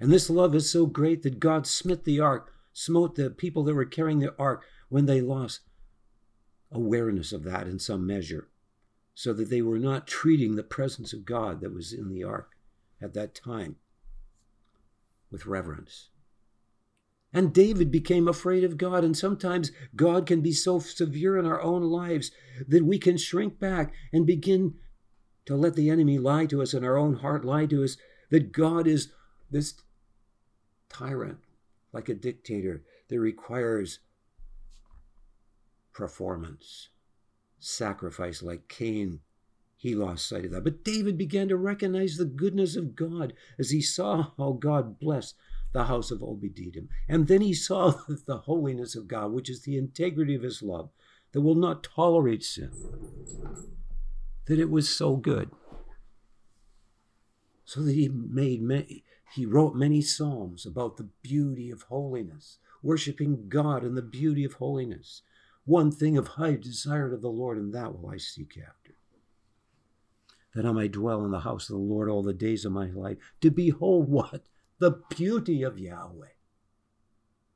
And 0.00 0.10
this 0.10 0.30
love 0.30 0.54
is 0.54 0.70
so 0.70 0.86
great 0.86 1.22
that 1.22 1.40
God 1.40 1.66
smote 1.66 2.04
the 2.04 2.20
ark, 2.20 2.52
smote 2.72 3.16
the 3.16 3.30
people 3.30 3.64
that 3.64 3.74
were 3.74 3.84
carrying 3.84 4.20
the 4.20 4.34
ark 4.38 4.64
when 4.88 5.06
they 5.06 5.20
lost 5.20 5.60
awareness 6.70 7.32
of 7.32 7.44
that 7.44 7.66
in 7.66 7.78
some 7.78 8.06
measure, 8.06 8.48
so 9.14 9.32
that 9.32 9.50
they 9.50 9.62
were 9.62 9.78
not 9.78 10.06
treating 10.06 10.54
the 10.54 10.62
presence 10.62 11.12
of 11.12 11.24
God 11.24 11.60
that 11.60 11.74
was 11.74 11.92
in 11.92 12.08
the 12.08 12.22
ark 12.22 12.50
at 13.02 13.14
that 13.14 13.34
time 13.34 13.76
with 15.30 15.46
reverence. 15.46 16.10
And 17.38 17.54
David 17.54 17.92
became 17.92 18.26
afraid 18.26 18.64
of 18.64 18.76
God. 18.76 19.04
And 19.04 19.16
sometimes 19.16 19.70
God 19.94 20.26
can 20.26 20.40
be 20.40 20.50
so 20.50 20.80
severe 20.80 21.38
in 21.38 21.46
our 21.46 21.62
own 21.62 21.82
lives 21.82 22.32
that 22.66 22.84
we 22.84 22.98
can 22.98 23.16
shrink 23.16 23.60
back 23.60 23.94
and 24.12 24.26
begin 24.26 24.74
to 25.46 25.54
let 25.54 25.76
the 25.76 25.88
enemy 25.88 26.18
lie 26.18 26.46
to 26.46 26.60
us 26.60 26.74
and 26.74 26.84
our 26.84 26.96
own 26.96 27.14
heart 27.14 27.44
lie 27.44 27.66
to 27.66 27.84
us 27.84 27.96
that 28.32 28.50
God 28.50 28.88
is 28.88 29.12
this 29.52 29.74
tyrant, 30.88 31.38
like 31.92 32.08
a 32.08 32.14
dictator 32.14 32.82
that 33.06 33.20
requires 33.20 34.00
performance, 35.92 36.88
sacrifice, 37.60 38.42
like 38.42 38.66
Cain. 38.66 39.20
He 39.76 39.94
lost 39.94 40.28
sight 40.28 40.46
of 40.46 40.50
that. 40.50 40.64
But 40.64 40.82
David 40.82 41.16
began 41.16 41.46
to 41.50 41.56
recognize 41.56 42.16
the 42.16 42.24
goodness 42.24 42.74
of 42.74 42.96
God 42.96 43.32
as 43.60 43.70
he 43.70 43.80
saw 43.80 44.32
how 44.36 44.58
God 44.58 44.98
blessed 44.98 45.36
the 45.72 45.84
house 45.84 46.10
of 46.10 46.22
Obed-Edom. 46.22 46.88
And 47.08 47.26
then 47.26 47.40
he 47.40 47.54
saw 47.54 47.94
the 48.26 48.38
holiness 48.38 48.94
of 48.94 49.08
God, 49.08 49.32
which 49.32 49.50
is 49.50 49.62
the 49.62 49.76
integrity 49.76 50.34
of 50.34 50.42
his 50.42 50.62
love, 50.62 50.90
that 51.32 51.40
will 51.40 51.54
not 51.54 51.82
tolerate 51.82 52.42
sin. 52.42 52.70
That 54.46 54.58
it 54.58 54.70
was 54.70 54.88
so 54.88 55.16
good. 55.16 55.50
So 57.64 57.82
that 57.82 57.94
he 57.94 58.08
made 58.08 58.62
many, 58.62 59.04
he 59.34 59.44
wrote 59.44 59.74
many 59.74 60.00
psalms 60.00 60.64
about 60.64 60.96
the 60.96 61.08
beauty 61.22 61.70
of 61.70 61.82
holiness, 61.82 62.58
worshiping 62.82 63.48
God 63.48 63.84
in 63.84 63.94
the 63.94 64.02
beauty 64.02 64.44
of 64.44 64.54
holiness. 64.54 65.22
One 65.66 65.92
thing 65.92 66.16
of 66.16 66.28
high 66.28 66.56
desire 66.56 67.12
of 67.12 67.20
the 67.20 67.28
Lord, 67.28 67.58
and 67.58 67.74
that 67.74 67.94
will 67.94 68.08
I 68.08 68.16
seek 68.16 68.56
after. 68.56 68.94
That 70.54 70.64
I 70.64 70.72
may 70.72 70.88
dwell 70.88 71.26
in 71.26 71.30
the 71.30 71.40
house 71.40 71.68
of 71.68 71.76
the 71.76 71.82
Lord 71.82 72.08
all 72.08 72.22
the 72.22 72.32
days 72.32 72.64
of 72.64 72.72
my 72.72 72.86
life, 72.86 73.18
to 73.42 73.50
behold 73.50 74.08
what? 74.10 74.46
The 74.80 75.00
beauty 75.10 75.64
of 75.64 75.76
Yahweh. 75.76 76.28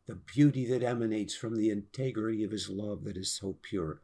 The 0.07 0.17
beauty 0.17 0.67
that 0.67 0.83
emanates 0.83 1.37
from 1.37 1.55
the 1.55 1.71
integrity 1.71 2.43
of 2.43 2.51
his 2.51 2.69
love 2.69 3.05
that 3.05 3.17
is 3.17 3.33
so 3.33 3.59
pure, 3.63 4.03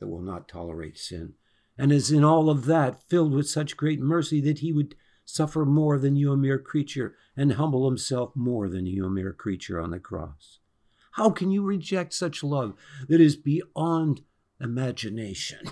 that 0.00 0.08
will 0.08 0.20
not 0.20 0.48
tolerate 0.48 0.98
sin, 0.98 1.34
and 1.78 1.92
is 1.92 2.10
in 2.10 2.24
all 2.24 2.50
of 2.50 2.64
that 2.64 3.08
filled 3.08 3.32
with 3.32 3.48
such 3.48 3.76
great 3.76 4.00
mercy 4.00 4.40
that 4.40 4.58
he 4.58 4.72
would 4.72 4.96
suffer 5.24 5.64
more 5.64 5.96
than 5.96 6.16
you, 6.16 6.32
a 6.32 6.36
mere 6.36 6.58
creature, 6.58 7.14
and 7.36 7.52
humble 7.52 7.88
himself 7.88 8.34
more 8.34 8.68
than 8.68 8.84
you, 8.84 9.06
a 9.06 9.10
mere 9.10 9.32
creature, 9.32 9.80
on 9.80 9.92
the 9.92 10.00
cross? 10.00 10.58
How 11.12 11.30
can 11.30 11.52
you 11.52 11.62
reject 11.62 12.14
such 12.14 12.42
love 12.42 12.74
that 13.08 13.20
is 13.20 13.36
beyond 13.36 14.22
imagination? 14.60 15.70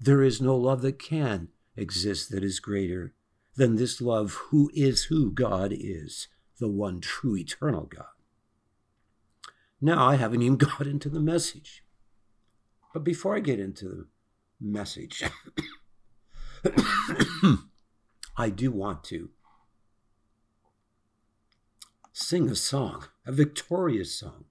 There 0.00 0.22
is 0.22 0.40
no 0.40 0.56
love 0.56 0.80
that 0.82 0.98
can 0.98 1.48
exist 1.76 2.30
that 2.30 2.42
is 2.42 2.60
greater 2.60 3.12
than 3.56 3.76
this 3.76 4.00
love, 4.00 4.32
who 4.50 4.70
is 4.74 5.04
who 5.04 5.30
God 5.30 5.72
is, 5.72 6.28
the 6.58 6.68
one 6.68 7.00
true 7.00 7.36
eternal 7.36 7.84
God. 7.84 8.06
Now, 9.80 10.06
I 10.06 10.16
haven't 10.16 10.42
even 10.42 10.56
got 10.58 10.86
into 10.86 11.08
the 11.08 11.20
message. 11.20 11.82
But 12.92 13.04
before 13.04 13.36
I 13.36 13.40
get 13.40 13.60
into 13.60 13.84
the 13.88 14.06
message, 14.60 15.22
I 18.36 18.50
do 18.50 18.70
want 18.70 19.04
to 19.04 19.30
sing 22.12 22.48
a 22.48 22.54
song, 22.54 23.04
a 23.26 23.32
victorious 23.32 24.18
song, 24.18 24.46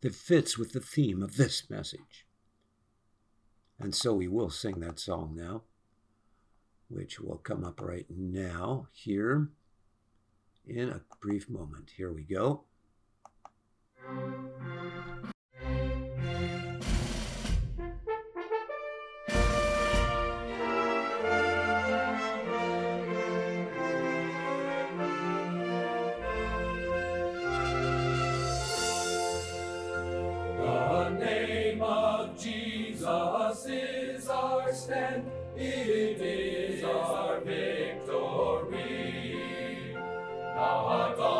that 0.00 0.14
fits 0.14 0.56
with 0.56 0.72
the 0.72 0.80
theme 0.80 1.22
of 1.22 1.36
this 1.36 1.68
message. 1.68 2.26
And 3.78 3.94
so 3.94 4.14
we 4.14 4.28
will 4.28 4.50
sing 4.50 4.80
that 4.80 4.98
song 5.00 5.34
now. 5.34 5.62
Which 6.90 7.20
will 7.20 7.38
come 7.38 7.64
up 7.64 7.80
right 7.80 8.06
now 8.10 8.88
here 8.92 9.48
in 10.66 10.88
a 10.90 11.00
brief 11.20 11.48
moment. 11.48 11.92
Here 11.96 12.12
we 12.12 12.22
go. 12.22 12.64
Lord 40.90 41.16
God. 41.16 41.39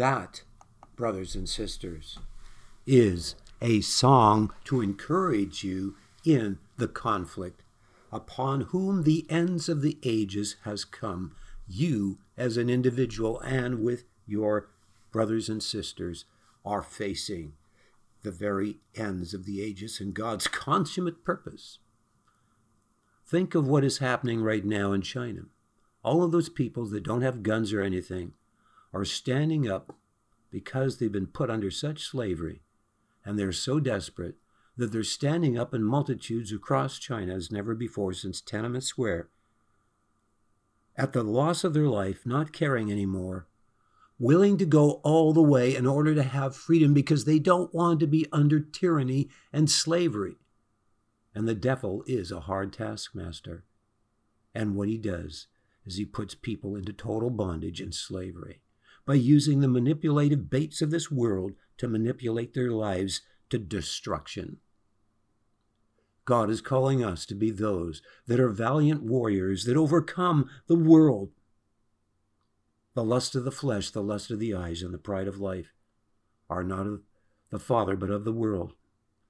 that, 0.00 0.42
brothers 0.96 1.34
and 1.34 1.48
sisters, 1.48 2.18
is 2.86 3.34
a 3.60 3.80
song 3.80 4.52
to 4.64 4.80
encourage 4.80 5.62
you 5.62 5.94
in 6.24 6.58
the 6.76 6.88
conflict 6.88 7.62
upon 8.10 8.62
whom 8.62 9.04
the 9.04 9.26
ends 9.30 9.68
of 9.68 9.82
the 9.82 9.98
ages 10.02 10.56
has 10.64 10.84
come, 10.84 11.34
you 11.68 12.18
as 12.36 12.56
an 12.56 12.68
individual 12.68 13.38
and 13.40 13.84
with 13.84 14.04
your 14.26 14.70
brothers 15.12 15.48
and 15.48 15.62
sisters 15.62 16.24
are 16.64 16.82
facing 16.82 17.52
the 18.22 18.32
very 18.32 18.78
ends 18.94 19.34
of 19.34 19.44
the 19.44 19.62
ages 19.62 20.00
and 20.00 20.14
God's 20.14 20.48
consummate 20.66 21.24
purpose 21.24 21.78
Think 23.30 23.54
of 23.54 23.68
what 23.68 23.84
is 23.84 23.98
happening 23.98 24.42
right 24.42 24.64
now 24.64 24.90
in 24.90 25.02
China. 25.02 25.42
All 26.02 26.24
of 26.24 26.32
those 26.32 26.48
people 26.48 26.86
that 26.86 27.04
don't 27.04 27.20
have 27.20 27.44
guns 27.44 27.72
or 27.72 27.80
anything 27.80 28.32
are 28.92 29.04
standing 29.04 29.68
up 29.68 29.96
because 30.50 30.98
they've 30.98 31.12
been 31.12 31.26
put 31.26 31.50
under 31.50 31.70
such 31.70 32.04
slavery 32.04 32.62
and 33.24 33.38
they're 33.38 33.52
so 33.52 33.78
desperate 33.80 34.36
that 34.76 34.92
they're 34.92 35.02
standing 35.02 35.58
up 35.58 35.74
in 35.74 35.84
multitudes 35.84 36.52
across 36.52 36.98
China 36.98 37.34
as 37.34 37.50
never 37.50 37.74
before 37.74 38.12
since 38.12 38.40
Tiananmen 38.40 38.82
Square 38.82 39.28
at 40.96 41.12
the 41.12 41.22
loss 41.22 41.64
of 41.64 41.72
their 41.72 41.88
life, 41.88 42.26
not 42.26 42.52
caring 42.52 42.90
anymore, 42.90 43.46
willing 44.18 44.58
to 44.58 44.66
go 44.66 45.00
all 45.02 45.32
the 45.32 45.42
way 45.42 45.74
in 45.74 45.86
order 45.86 46.14
to 46.14 46.22
have 46.22 46.54
freedom 46.54 46.92
because 46.92 47.24
they 47.24 47.38
don't 47.38 47.74
want 47.74 48.00
to 48.00 48.06
be 48.06 48.26
under 48.32 48.60
tyranny 48.60 49.28
and 49.52 49.70
slavery. 49.70 50.36
And 51.34 51.48
the 51.48 51.54
devil 51.54 52.02
is 52.06 52.30
a 52.30 52.40
hard 52.40 52.72
taskmaster. 52.72 53.64
And 54.54 54.74
what 54.74 54.88
he 54.88 54.98
does 54.98 55.46
is 55.86 55.96
he 55.96 56.04
puts 56.04 56.34
people 56.34 56.76
into 56.76 56.92
total 56.92 57.30
bondage 57.30 57.80
and 57.80 57.94
slavery 57.94 58.60
by 59.06 59.14
using 59.14 59.60
the 59.60 59.68
manipulative 59.68 60.50
baits 60.50 60.82
of 60.82 60.90
this 60.90 61.10
world 61.10 61.52
to 61.78 61.88
manipulate 61.88 62.54
their 62.54 62.70
lives 62.70 63.22
to 63.48 63.58
destruction. 63.58 64.58
God 66.24 66.50
is 66.50 66.60
calling 66.60 67.04
us 67.04 67.26
to 67.26 67.34
be 67.34 67.50
those 67.50 68.02
that 68.26 68.38
are 68.38 68.50
valiant 68.50 69.02
warriors 69.02 69.64
that 69.64 69.76
overcome 69.76 70.48
the 70.68 70.76
world. 70.76 71.30
The 72.94 73.02
lust 73.02 73.34
of 73.34 73.44
the 73.44 73.50
flesh, 73.50 73.90
the 73.90 74.02
lust 74.02 74.30
of 74.30 74.38
the 74.38 74.54
eyes, 74.54 74.82
and 74.82 74.92
the 74.92 74.98
pride 74.98 75.26
of 75.26 75.40
life 75.40 75.72
are 76.48 76.62
not 76.62 76.86
of 76.86 77.00
the 77.50 77.58
Father, 77.58 77.96
but 77.96 78.10
of 78.10 78.24
the 78.24 78.32
world. 78.32 78.74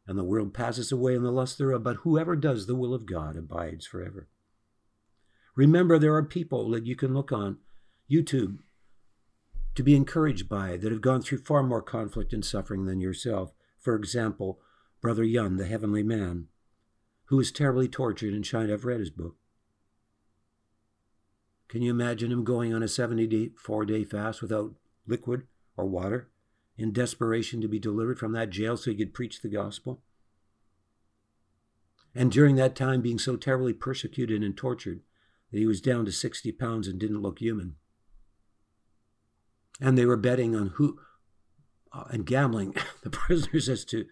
And 0.06 0.18
the 0.18 0.24
world 0.24 0.52
passes 0.52 0.90
away 0.90 1.14
and 1.14 1.24
the 1.24 1.30
lust 1.30 1.56
thereof, 1.56 1.83
but 1.85 1.98
whoever 1.98 2.37
does 2.37 2.66
the 2.66 2.74
will 2.74 2.92
of 2.92 3.06
God 3.06 3.37
abides 3.37 3.87
forever. 3.87 4.28
Remember, 5.54 5.98
there 5.98 6.14
are 6.14 6.24
people 6.24 6.70
that 6.70 6.87
you 6.87 6.96
can 6.96 7.14
look 7.14 7.33
on 7.33 7.59
YouTube 8.11 8.59
to 9.74 9.83
be 9.83 9.94
encouraged 9.94 10.48
by 10.48 10.76
that 10.76 10.92
have 10.92 11.00
gone 11.00 11.22
through 11.22 11.38
far 11.38 11.62
more 11.62 11.83
conflict 11.83 12.33
and 12.33 12.44
suffering 12.44 12.87
than 12.87 13.00
yourself. 13.00 13.52
For 13.78 13.94
example, 13.94 14.61
Brother 15.00 15.24
Yun, 15.24 15.56
the 15.56 15.66
heavenly 15.66 16.02
man, 16.02 16.48
who 17.26 17.37
was 17.37 17.52
terribly 17.52 17.88
tortured 17.88 18.35
in 18.35 18.42
China. 18.42 18.72
I've 18.72 18.85
read 18.85 19.00
his 19.00 19.11
book. 19.11 19.37
Can 21.68 21.83
you 21.83 21.92
imagine 21.92 22.33
him 22.33 22.42
going 22.42 22.74
on 22.74 22.83
a 22.83 22.88
74 22.88 23.85
day 23.85 24.02
fast 24.02 24.42
without 24.42 24.74
liquid 25.06 25.46
or 25.76 25.87
water 25.87 26.28
in 26.76 26.92
desperation 26.92 27.61
to 27.61 27.68
be 27.68 27.78
delivered 27.78 28.18
from 28.18 28.33
that 28.33 28.50
jail 28.50 28.76
so 28.76 28.90
he 28.90 28.96
could 28.96 29.14
preach 29.14 29.40
the 29.40 29.48
gospel? 29.48 30.02
And 32.12 32.33
during 32.33 32.56
that 32.56 32.74
time, 32.74 33.02
being 33.02 33.20
so 33.20 33.37
terribly 33.37 33.72
persecuted 33.72 34.42
and 34.42 34.56
tortured 34.56 35.02
that 35.52 35.59
he 35.59 35.66
was 35.66 35.80
down 35.80 36.04
to 36.06 36.12
60 36.12 36.50
pounds 36.52 36.88
and 36.88 36.98
didn't 36.98 37.22
look 37.22 37.38
human. 37.38 37.76
And 39.81 39.97
they 39.97 40.05
were 40.05 40.16
betting 40.16 40.55
on 40.55 40.69
who 40.77 40.99
uh, 41.93 42.05
and 42.11 42.27
gambling 42.27 42.75
the 43.03 43.11
prisoners 43.11 43.69
as 43.69 43.85
to 43.87 44.07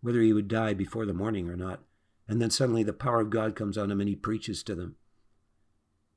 whether 0.00 0.20
he 0.20 0.32
would 0.32 0.48
die 0.48 0.74
before 0.74 1.06
the 1.06 1.12
morning 1.12 1.48
or 1.48 1.56
not. 1.56 1.80
And 2.26 2.40
then 2.42 2.50
suddenly 2.50 2.82
the 2.82 2.92
power 2.92 3.20
of 3.20 3.30
God 3.30 3.56
comes 3.56 3.78
on 3.78 3.90
him 3.90 4.00
and 4.00 4.08
he 4.08 4.16
preaches 4.16 4.62
to 4.64 4.74
them. 4.74 4.96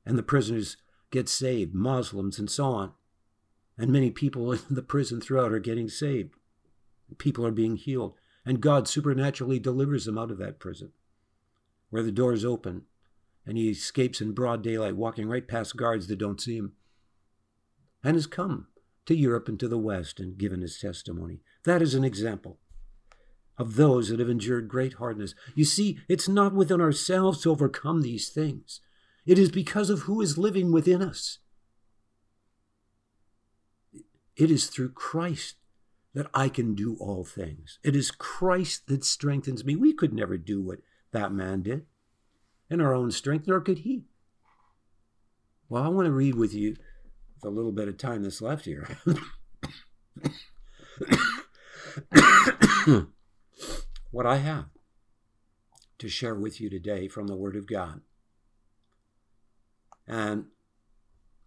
And 0.04 0.18
the 0.18 0.22
prisoners 0.22 0.76
get 1.10 1.28
saved, 1.28 1.74
Muslims 1.74 2.38
and 2.38 2.50
so 2.50 2.66
on. 2.66 2.92
And 3.78 3.90
many 3.90 4.10
people 4.10 4.52
in 4.52 4.60
the 4.70 4.82
prison 4.82 5.20
throughout 5.20 5.52
are 5.52 5.58
getting 5.58 5.88
saved. 5.88 6.34
People 7.18 7.46
are 7.46 7.52
being 7.52 7.76
healed. 7.76 8.14
And 8.44 8.60
God 8.60 8.88
supernaturally 8.88 9.58
delivers 9.58 10.04
them 10.04 10.18
out 10.18 10.30
of 10.30 10.38
that 10.38 10.58
prison 10.58 10.92
where 11.90 12.02
the 12.02 12.10
doors 12.10 12.44
open 12.44 12.82
and 13.46 13.56
he 13.56 13.68
escapes 13.68 14.20
in 14.20 14.32
broad 14.32 14.62
daylight, 14.62 14.96
walking 14.96 15.28
right 15.28 15.46
past 15.46 15.76
guards 15.76 16.06
that 16.08 16.18
don't 16.18 16.40
see 16.40 16.56
him. 16.56 16.72
And 18.04 18.16
has 18.16 18.26
come 18.26 18.66
to 19.06 19.14
Europe 19.14 19.48
and 19.48 19.58
to 19.60 19.68
the 19.68 19.78
West 19.78 20.20
and 20.20 20.38
given 20.38 20.60
his 20.60 20.78
testimony. 20.78 21.40
That 21.64 21.82
is 21.82 21.94
an 21.94 22.04
example 22.04 22.58
of 23.58 23.76
those 23.76 24.08
that 24.08 24.18
have 24.18 24.30
endured 24.30 24.68
great 24.68 24.94
hardness. 24.94 25.34
You 25.54 25.64
see, 25.64 25.98
it's 26.08 26.28
not 26.28 26.54
within 26.54 26.80
ourselves 26.80 27.42
to 27.42 27.50
overcome 27.50 28.02
these 28.02 28.28
things, 28.28 28.80
it 29.24 29.38
is 29.38 29.50
because 29.50 29.88
of 29.88 30.00
who 30.00 30.20
is 30.20 30.36
living 30.36 30.72
within 30.72 31.00
us. 31.00 31.38
It 34.36 34.50
is 34.50 34.66
through 34.66 34.92
Christ 34.92 35.56
that 36.14 36.26
I 36.34 36.48
can 36.48 36.74
do 36.74 36.96
all 36.98 37.24
things. 37.24 37.78
It 37.84 37.94
is 37.94 38.10
Christ 38.10 38.88
that 38.88 39.04
strengthens 39.04 39.64
me. 39.64 39.76
We 39.76 39.92
could 39.92 40.12
never 40.12 40.36
do 40.36 40.60
what 40.60 40.78
that 41.12 41.32
man 41.32 41.62
did 41.62 41.86
in 42.68 42.80
our 42.80 42.94
own 42.94 43.10
strength, 43.10 43.46
nor 43.46 43.60
could 43.60 43.78
he. 43.78 44.04
Well, 45.68 45.84
I 45.84 45.88
want 45.88 46.06
to 46.06 46.12
read 46.12 46.34
with 46.34 46.52
you 46.52 46.76
the 47.42 47.50
little 47.50 47.72
bit 47.72 47.88
of 47.88 47.98
time 47.98 48.22
that's 48.22 48.40
left 48.40 48.64
here. 48.64 48.88
what 54.10 54.26
I 54.26 54.36
have 54.36 54.66
to 55.98 56.08
share 56.08 56.34
with 56.34 56.60
you 56.60 56.70
today 56.70 57.08
from 57.08 57.26
the 57.26 57.36
Word 57.36 57.56
of 57.56 57.66
God. 57.66 58.00
And 60.06 60.46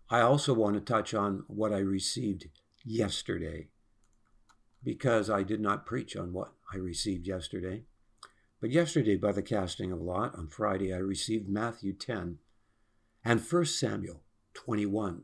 I 0.09 0.21
also 0.21 0.53
want 0.53 0.75
to 0.75 0.81
touch 0.81 1.13
on 1.13 1.43
what 1.47 1.73
I 1.73 1.79
received 1.79 2.47
yesterday 2.83 3.69
because 4.83 5.29
I 5.29 5.43
did 5.43 5.59
not 5.59 5.85
preach 5.85 6.15
on 6.15 6.31
what 6.31 6.53
I 6.73 6.77
received 6.77 7.27
yesterday. 7.27 7.83
But 8.61 8.71
yesterday, 8.71 9.17
by 9.17 9.31
the 9.31 9.41
casting 9.41 9.91
of 9.91 9.99
lot, 9.99 10.35
on 10.35 10.47
Friday, 10.47 10.93
I 10.93 10.97
received 10.97 11.49
Matthew 11.49 11.93
10 11.93 12.37
and 13.23 13.41
1 13.41 13.65
Samuel 13.65 14.21
21. 14.53 15.23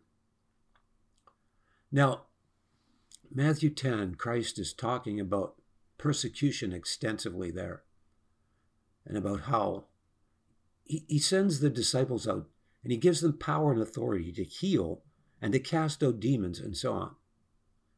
Now, 1.92 2.24
Matthew 3.34 3.70
10, 3.70 4.16
Christ 4.16 4.58
is 4.58 4.74
talking 4.74 5.20
about 5.20 5.56
persecution 5.98 6.74
extensively 6.74 7.52
there 7.52 7.84
and 9.06 9.18
about 9.18 9.42
how 9.42 9.86
he, 10.86 11.06
he 11.08 11.20
sends 11.20 11.60
the 11.60 11.70
disciples 11.70 12.28
out 12.28 12.48
and 12.84 12.92
he 12.92 12.98
gives 12.98 13.22
them 13.22 13.38
power 13.38 13.72
and 13.72 13.82
authority 13.82 14.32
to 14.32 14.44
heal 14.44 15.04
and 15.42 15.54
to 15.54 15.60
cast 15.60 16.04
out 16.04 16.20
demons 16.20 16.60
and 16.60 16.76
so 16.76 16.94
on 16.94 17.16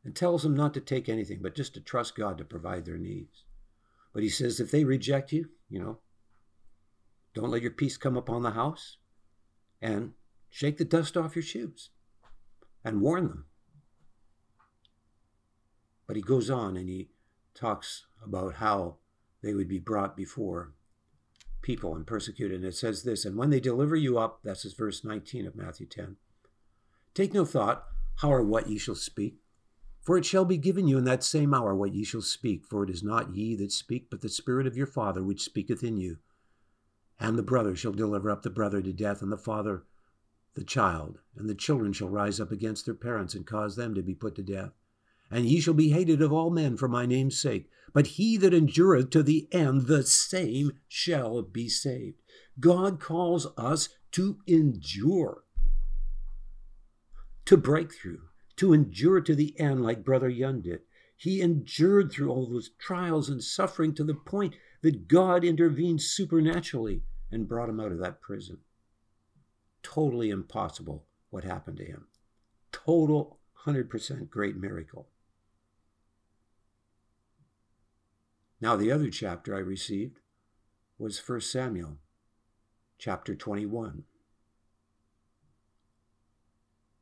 and 0.03 0.15
tells 0.15 0.43
them 0.43 0.55
not 0.55 0.73
to 0.73 0.81
take 0.81 1.07
anything 1.07 1.39
but 1.41 1.55
just 1.55 1.73
to 1.75 1.79
trust 1.79 2.15
God 2.15 2.37
to 2.37 2.43
provide 2.43 2.85
their 2.85 2.97
needs. 2.97 3.43
But 4.11 4.23
he 4.23 4.29
says 4.29 4.59
if 4.59 4.71
they 4.71 4.83
reject 4.83 5.31
you, 5.31 5.49
you 5.69 5.79
know, 5.79 5.99
don't 7.33 7.49
let 7.49 7.61
your 7.61 7.71
peace 7.71 7.97
come 7.97 8.17
upon 8.17 8.43
the 8.43 8.51
house 8.51 8.97
and 9.81 10.13
shake 10.49 10.77
the 10.77 10.85
dust 10.85 11.17
off 11.17 11.35
your 11.35 11.43
shoes 11.43 11.89
and 12.83 13.01
warn 13.01 13.27
them. 13.27 13.45
But 16.13 16.17
he 16.17 16.21
goes 16.21 16.51
on 16.51 16.77
and 16.77 16.87
he 16.87 17.09
talks 17.55 18.05
about 18.23 18.57
how 18.57 18.97
they 19.41 19.55
would 19.55 19.67
be 19.67 19.79
brought 19.79 20.15
before 20.15 20.75
people 21.63 21.95
and 21.95 22.05
persecuted. 22.05 22.57
And 22.57 22.67
it 22.67 22.75
says 22.75 23.01
this, 23.01 23.25
and 23.25 23.35
when 23.35 23.49
they 23.49 23.59
deliver 23.59 23.95
you 23.95 24.19
up, 24.19 24.41
that's 24.43 24.61
his 24.61 24.75
verse 24.75 25.03
19 25.03 25.47
of 25.47 25.55
Matthew 25.55 25.87
10, 25.87 26.17
take 27.15 27.33
no 27.33 27.45
thought 27.45 27.85
how 28.17 28.31
or 28.31 28.43
what 28.43 28.69
ye 28.69 28.77
shall 28.77 28.93
speak. 28.93 29.37
For 30.03 30.15
it 30.15 30.23
shall 30.23 30.45
be 30.45 30.55
given 30.55 30.87
you 30.87 30.99
in 30.99 31.03
that 31.05 31.23
same 31.23 31.51
hour 31.51 31.73
what 31.73 31.95
ye 31.95 32.03
shall 32.03 32.21
speak. 32.21 32.63
For 32.63 32.83
it 32.83 32.91
is 32.91 33.01
not 33.01 33.33
ye 33.33 33.55
that 33.55 33.71
speak, 33.71 34.11
but 34.11 34.21
the 34.21 34.29
Spirit 34.29 34.67
of 34.67 34.77
your 34.77 34.85
Father 34.85 35.23
which 35.23 35.41
speaketh 35.41 35.83
in 35.83 35.97
you. 35.97 36.19
And 37.19 37.39
the 37.39 37.41
brother 37.41 37.75
shall 37.75 37.91
deliver 37.91 38.29
up 38.29 38.43
the 38.43 38.51
brother 38.51 38.83
to 38.83 38.93
death, 38.93 39.23
and 39.23 39.31
the 39.31 39.35
father 39.35 39.85
the 40.53 40.63
child. 40.63 41.21
And 41.35 41.49
the 41.49 41.55
children 41.55 41.91
shall 41.91 42.09
rise 42.09 42.39
up 42.39 42.51
against 42.51 42.85
their 42.85 42.93
parents, 42.93 43.33
and 43.33 43.47
cause 43.47 43.75
them 43.75 43.95
to 43.95 44.03
be 44.03 44.13
put 44.13 44.35
to 44.35 44.43
death 44.43 44.73
and 45.33 45.45
ye 45.45 45.59
shall 45.59 45.73
be 45.73 45.89
hated 45.89 46.21
of 46.21 46.31
all 46.31 46.51
men 46.51 46.77
for 46.77 46.87
my 46.87 47.05
name's 47.07 47.41
sake. 47.41 47.67
But 47.91 48.07
he 48.07 48.37
that 48.37 48.53
endureth 48.53 49.09
to 49.11 49.23
the 49.23 49.47
end, 49.51 49.87
the 49.87 50.03
same 50.03 50.73
shall 50.87 51.41
be 51.41 51.67
saved. 51.69 52.21
God 52.59 52.99
calls 52.99 53.47
us 53.57 53.89
to 54.11 54.37
endure, 54.45 55.43
to 57.45 57.57
break 57.57 57.93
through, 57.93 58.21
to 58.57 58.73
endure 58.73 59.21
to 59.21 59.35
the 59.35 59.59
end, 59.59 59.83
like 59.83 60.05
Brother 60.05 60.29
Yun 60.29 60.61
did. 60.61 60.81
He 61.17 61.41
endured 61.41 62.11
through 62.11 62.29
all 62.29 62.47
those 62.47 62.71
trials 62.77 63.29
and 63.29 63.43
suffering 63.43 63.95
to 63.95 64.03
the 64.03 64.13
point 64.13 64.55
that 64.81 65.07
God 65.07 65.43
intervened 65.43 66.01
supernaturally 66.01 67.01
and 67.31 67.47
brought 67.47 67.69
him 67.69 67.79
out 67.79 67.91
of 67.91 67.99
that 67.99 68.21
prison. 68.21 68.59
Totally 69.81 70.29
impossible 70.29 71.05
what 71.31 71.43
happened 71.43 71.77
to 71.77 71.85
him. 71.85 72.05
Total 72.71 73.39
100% 73.65 74.29
great 74.29 74.57
miracle. 74.57 75.07
Now, 78.63 78.77
the 78.77 78.93
other 78.93 79.09
chapter 79.09 79.53
I 79.53 79.59
received 79.59 80.21
was 80.97 81.19
1 81.19 81.41
Samuel, 81.41 81.97
chapter 82.97 83.35
21. 83.35 84.05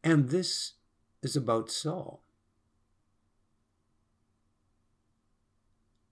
And 0.03 0.29
this 0.29 0.73
is 1.21 1.35
about 1.35 1.69
Saul. 1.69 2.23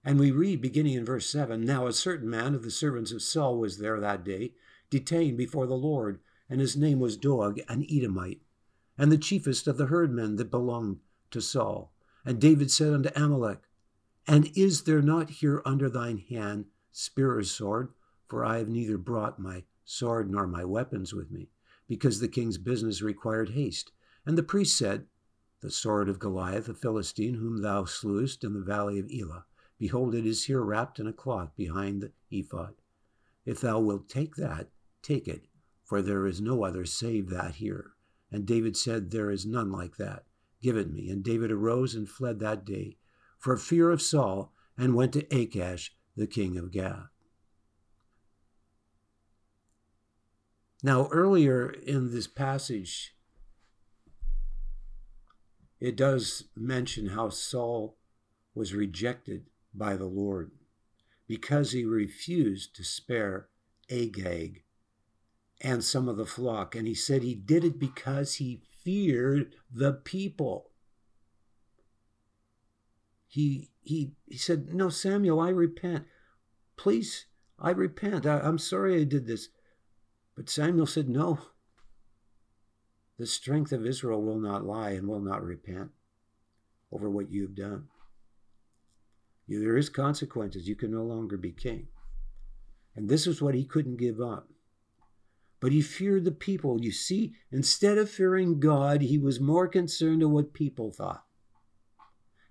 And 0.06 0.20
we 0.20 0.30
read 0.30 0.62
beginning 0.62 0.94
in 0.94 1.04
verse 1.04 1.28
7 1.32 1.66
Now 1.66 1.88
a 1.88 1.94
certain 1.94 2.30
man 2.30 2.54
of 2.54 2.62
the 2.62 2.70
servants 2.70 3.12
of 3.12 3.24
Saul 3.24 3.58
was 3.58 3.80
there 3.80 4.00
that 4.00 4.24
day, 4.24 4.54
detained 4.92 5.40
before 5.40 5.66
the 5.66 5.74
Lord, 5.74 6.20
and 6.48 6.62
his 6.62 6.78
name 6.78 7.00
was 7.00 7.18
Doeg, 7.18 7.64
an 7.68 7.88
Edomite, 7.90 8.42
and 9.00 9.12
the 9.12 9.18
chiefest 9.18 9.66
of 9.66 9.78
the 9.78 9.88
herdmen 9.88 10.36
that 10.36 10.52
belonged 10.52 11.00
to 11.32 11.42
Saul. 11.42 11.92
And 12.24 12.40
David 12.40 12.70
said 12.70 12.94
unto 12.94 13.10
Amalek, 13.16 13.62
And 14.30 14.56
is 14.56 14.84
there 14.84 15.02
not 15.02 15.32
here 15.32 15.64
under 15.66 15.90
thine 15.90 16.20
hand 16.20 16.66
spear 16.92 17.40
or 17.40 17.44
sword? 17.44 17.90
For 18.28 18.46
I 18.46 18.60
have 18.60 18.70
neither 18.70 19.00
brought 19.00 19.40
my 19.40 19.64
sword 19.84 20.30
nor 20.30 20.46
my 20.46 20.64
weapons 20.64 21.16
with 21.16 21.32
me, 21.32 21.50
because 21.88 22.20
the 22.20 22.28
king's 22.28 22.60
business 22.60 23.02
required 23.02 23.50
haste. 23.50 23.92
And 24.28 24.38
the 24.38 24.44
priest 24.44 24.78
said, 24.78 25.08
The 25.62 25.72
sword 25.72 26.10
of 26.10 26.20
Goliath, 26.20 26.68
the 26.68 26.76
Philistine, 26.76 27.34
whom 27.34 27.64
thou 27.64 27.86
slewest 27.86 28.44
in 28.44 28.54
the 28.54 28.62
valley 28.62 29.00
of 29.00 29.10
Elah, 29.12 29.46
behold, 29.80 30.14
it 30.14 30.28
is 30.28 30.46
here 30.46 30.62
wrapped 30.62 31.00
in 31.00 31.08
a 31.08 31.12
cloth 31.12 31.56
behind 31.56 32.04
the 32.04 32.12
ephod. 32.30 32.76
If 33.46 33.62
thou 33.62 33.80
wilt 33.80 34.08
take 34.08 34.36
that, 34.36 34.70
take 35.02 35.28
it, 35.28 35.48
for 35.84 36.04
there 36.04 36.28
is 36.28 36.40
no 36.40 36.64
other 36.64 36.86
save 36.86 37.32
that 37.32 37.56
here. 37.56 37.94
And 38.32 38.46
David 38.46 38.78
said, 38.78 39.10
There 39.10 39.32
is 39.32 39.48
none 39.48 39.72
like 39.72 39.98
that. 39.98 40.26
Give 40.62 40.78
it 40.78 40.94
me. 40.94 41.10
And 41.10 41.24
David 41.24 41.52
arose 41.52 41.96
and 41.96 42.08
fled 42.08 42.38
that 42.42 42.64
day 42.64 42.98
for 43.40 43.58
fear 43.58 43.90
of 43.90 44.02
Saul, 44.02 44.54
and 44.78 44.96
went 44.96 45.14
to 45.14 45.36
Achish, 45.36 45.96
the 46.16 46.28
king 46.28 46.58
of 46.58 46.72
Gath. 46.72 47.10
Now, 50.82 51.10
earlier 51.12 51.70
in 51.70 52.12
this 52.12 52.28
passage, 52.28 53.16
it 55.80 55.96
does 55.96 56.46
mention 56.56 57.08
how 57.08 57.30
Saul 57.30 57.98
was 58.54 58.74
rejected 58.74 59.48
by 59.74 59.96
the 59.96 60.06
Lord 60.06 60.52
because 61.28 61.72
he 61.72 61.86
refused 61.86 62.76
to 62.76 62.84
spare 62.84 63.48
Agag 63.90 64.64
and 65.62 65.84
some 65.84 66.08
of 66.08 66.18
the 66.18 66.26
flock. 66.26 66.76
And 66.76 66.88
he 66.88 66.94
said 66.94 67.24
he 67.24 67.36
did 67.36 67.64
it 67.64 67.80
because 67.80 68.36
he 68.36 68.62
feared 68.84 69.54
the 69.72 69.94
people. 69.94 70.69
He, 73.30 73.70
he, 73.82 74.12
he 74.26 74.38
said, 74.38 74.74
No, 74.74 74.90
Samuel, 74.90 75.40
I 75.40 75.50
repent. 75.50 76.04
Please, 76.76 77.28
I 77.58 77.70
repent. 77.70 78.26
I, 78.26 78.40
I'm 78.40 78.58
sorry 78.58 79.00
I 79.00 79.06
did 79.06 79.26
this. 79.26 79.48
But 80.36 80.50
Samuel 80.50 80.86
said, 80.86 81.08
No. 81.08 81.40
The 83.18 83.26
strength 83.26 83.72
of 83.72 83.86
Israel 83.86 84.22
will 84.22 84.40
not 84.40 84.66
lie 84.66 84.92
and 84.92 85.08
will 85.08 85.22
not 85.22 85.44
repent 85.44 85.92
over 86.92 87.10
what 87.10 87.32
you 87.32 87.44
have 87.44 87.56
done. 87.56 87.88
There 89.48 89.78
is 89.78 89.90
consequences. 89.90 90.68
You 90.68 90.76
can 90.76 90.92
no 90.92 91.04
longer 91.04 91.38
be 91.38 91.52
king. 91.52 91.88
And 92.96 93.08
this 93.08 93.28
is 93.28 93.42
what 93.42 93.56
he 93.56 93.64
couldn't 93.64 93.98
give 93.98 94.20
up 94.20 94.48
but 95.60 95.72
he 95.72 95.82
feared 95.82 96.26
the 96.26 96.32
people. 96.32 96.82
You 96.82 96.92
see, 96.92 97.34
instead 97.52 97.98
of 97.98 98.10
fearing 98.10 98.60
God, 98.60 99.02
he 99.02 99.18
was 99.18 99.40
more 99.40 99.68
concerned 99.68 100.24
of 100.24 100.32
what 100.32 100.54
people 100.54 100.92
thought. 100.92 101.24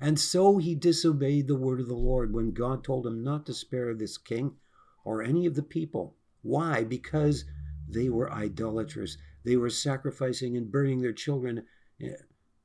And 0.01 0.19
so 0.19 0.59
he 0.59 0.75
disobeyed 0.75 1.49
the 1.49 1.57
word 1.57 1.81
of 1.81 1.89
the 1.89 1.95
Lord 1.95 2.33
when 2.33 2.53
God 2.53 2.85
told 2.85 3.07
him 3.07 3.23
not 3.23 3.47
to 3.47 3.55
spare 3.55 3.95
this 3.95 4.17
king 4.17 4.57
or 5.05 5.23
any 5.23 5.45
of 5.47 5.55
the 5.55 5.63
people. 5.63 6.15
Why? 6.43 6.85
Because 6.85 7.45
they 7.89 8.09
were 8.09 8.33
idolaters. 8.33 9.19
They 9.45 9.57
were 9.57 9.71
sacrificing 9.71 10.57
and 10.57 10.71
burning 10.71 11.01
their 11.01 11.13
children 11.13 11.65
eh, 12.01 12.13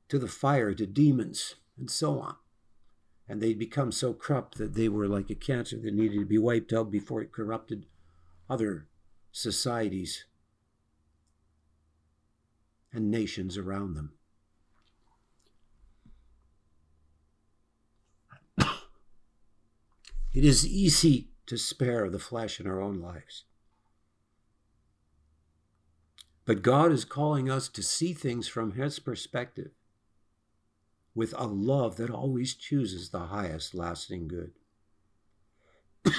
to 0.08 0.18
the 0.18 0.28
fire, 0.28 0.74
to 0.74 0.86
demons, 0.86 1.56
and 1.76 1.90
so 1.90 2.20
on. 2.20 2.36
And 3.28 3.40
they'd 3.40 3.58
become 3.58 3.90
so 3.90 4.12
corrupt 4.12 4.58
that 4.58 4.74
they 4.74 4.88
were 4.88 5.08
like 5.08 5.30
a 5.30 5.34
cancer 5.34 5.78
that 5.78 5.94
needed 5.94 6.20
to 6.20 6.26
be 6.26 6.38
wiped 6.38 6.72
out 6.72 6.90
before 6.90 7.22
it 7.22 7.32
corrupted 7.32 7.86
other 8.48 8.86
societies 9.32 10.26
and 12.92 13.10
nations 13.10 13.56
around 13.56 13.94
them. 13.94 14.12
It 20.34 20.44
is 20.44 20.66
easy 20.66 21.28
to 21.46 21.56
spare 21.56 22.10
the 22.10 22.18
flesh 22.18 22.60
in 22.60 22.66
our 22.66 22.80
own 22.80 23.00
lives. 23.00 23.44
But 26.44 26.62
God 26.62 26.92
is 26.92 27.04
calling 27.04 27.50
us 27.50 27.68
to 27.68 27.82
see 27.82 28.12
things 28.12 28.48
from 28.48 28.72
His 28.72 28.98
perspective 28.98 29.70
with 31.14 31.32
a 31.38 31.46
love 31.46 31.96
that 31.96 32.10
always 32.10 32.54
chooses 32.54 33.10
the 33.10 33.26
highest 33.26 33.74
lasting 33.74 34.28
good. 34.28 34.52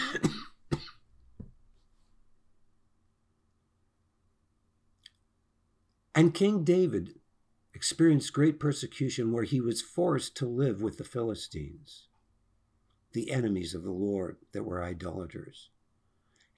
And 6.16 6.34
King 6.34 6.64
David 6.64 7.20
experienced 7.74 8.32
great 8.32 8.58
persecution 8.58 9.34
where 9.34 9.44
he 9.44 9.60
was 9.60 9.82
forced 9.82 10.38
to 10.38 10.48
live 10.48 10.82
with 10.82 10.98
the 10.98 11.04
Philistines, 11.04 12.08
the 13.16 13.32
enemies 13.32 13.74
of 13.74 13.82
the 13.82 13.92
Lord 13.92 14.38
that 14.54 14.64
were 14.64 14.84
idolaters, 14.84 15.70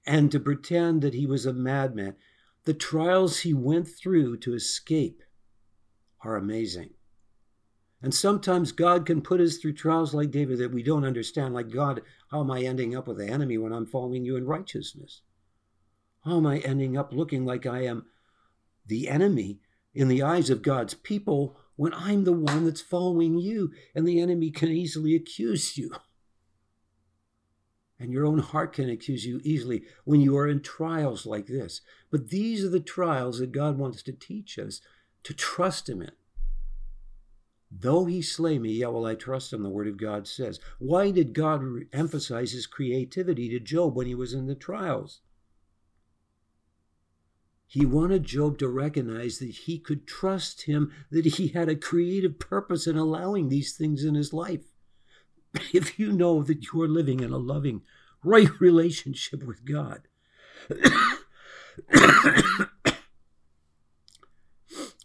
and 0.04 0.30
to 0.30 0.38
pretend 0.38 1.00
that 1.00 1.14
he 1.14 1.24
was 1.24 1.46
a 1.46 1.52
madman. 1.54 2.16
The 2.64 2.74
trials 2.74 3.38
he 3.38 3.54
went 3.54 3.88
through 3.88 4.36
to 4.38 4.52
escape 4.52 5.22
are 6.22 6.36
amazing. 6.36 6.90
And 8.02 8.12
sometimes 8.12 8.72
God 8.72 9.06
can 9.06 9.22
put 9.22 9.40
us 9.40 9.56
through 9.56 9.72
trials 9.72 10.12
like 10.12 10.30
David 10.30 10.58
that 10.58 10.72
we 10.72 10.82
don't 10.82 11.04
understand. 11.06 11.54
Like, 11.54 11.70
God, 11.70 12.02
how 12.30 12.40
am 12.40 12.50
I 12.50 12.60
ending 12.60 12.94
up 12.94 13.08
with 13.08 13.18
the 13.18 13.28
enemy 13.28 13.56
when 13.56 13.72
I'm 13.72 13.86
following 13.86 14.24
you 14.24 14.36
in 14.36 14.46
righteousness? 14.46 15.22
How 16.24 16.36
am 16.36 16.46
I 16.46 16.58
ending 16.58 16.96
up 16.96 17.12
looking 17.12 17.46
like 17.46 17.64
I 17.64 17.84
am 17.84 18.04
the 18.86 19.08
enemy 19.08 19.60
in 19.94 20.08
the 20.08 20.22
eyes 20.22 20.50
of 20.50 20.62
God's 20.62 20.94
people 20.94 21.56
when 21.76 21.94
I'm 21.94 22.24
the 22.24 22.32
one 22.32 22.64
that's 22.64 22.80
following 22.80 23.38
you, 23.38 23.72
and 23.94 24.06
the 24.06 24.20
enemy 24.20 24.50
can 24.50 24.68
easily 24.68 25.14
accuse 25.14 25.78
you. 25.78 25.92
And 28.00 28.12
your 28.12 28.26
own 28.26 28.38
heart 28.38 28.72
can 28.72 28.88
accuse 28.88 29.26
you 29.26 29.40
easily 29.42 29.82
when 30.04 30.20
you 30.20 30.36
are 30.36 30.46
in 30.46 30.60
trials 30.60 31.26
like 31.26 31.46
this. 31.46 31.80
But 32.10 32.28
these 32.28 32.64
are 32.64 32.68
the 32.68 32.80
trials 32.80 33.38
that 33.40 33.52
God 33.52 33.76
wants 33.76 34.02
to 34.04 34.12
teach 34.12 34.58
us 34.58 34.80
to 35.24 35.34
trust 35.34 35.88
Him 35.88 36.02
in. 36.02 36.12
Though 37.70 38.06
he 38.06 38.22
slay 38.22 38.58
me, 38.58 38.72
yet 38.72 38.92
will 38.92 39.04
I 39.04 39.14
trust 39.14 39.52
him, 39.52 39.62
the 39.62 39.68
word 39.68 39.88
of 39.88 39.98
God 39.98 40.26
says. 40.26 40.58
Why 40.78 41.10
did 41.10 41.34
God 41.34 41.62
emphasize 41.92 42.52
his 42.52 42.66
creativity 42.66 43.48
to 43.50 43.60
Job 43.60 43.94
when 43.94 44.06
he 44.06 44.14
was 44.14 44.32
in 44.32 44.46
the 44.46 44.54
trials? 44.54 45.20
He 47.66 47.84
wanted 47.84 48.24
Job 48.24 48.58
to 48.58 48.68
recognize 48.68 49.38
that 49.38 49.50
he 49.50 49.78
could 49.78 50.06
trust 50.06 50.62
him, 50.62 50.90
that 51.10 51.26
he 51.26 51.48
had 51.48 51.68
a 51.68 51.76
creative 51.76 52.38
purpose 52.38 52.86
in 52.86 52.96
allowing 52.96 53.48
these 53.48 53.76
things 53.76 54.04
in 54.04 54.14
his 54.14 54.32
life. 54.32 54.64
If 55.72 55.98
you 55.98 56.12
know 56.12 56.42
that 56.42 56.66
you 56.66 56.82
are 56.82 56.88
living 56.88 57.20
in 57.20 57.32
a 57.32 57.38
loving, 57.38 57.80
right 58.22 58.48
relationship 58.60 59.42
with 59.44 59.64
God, 59.64 60.02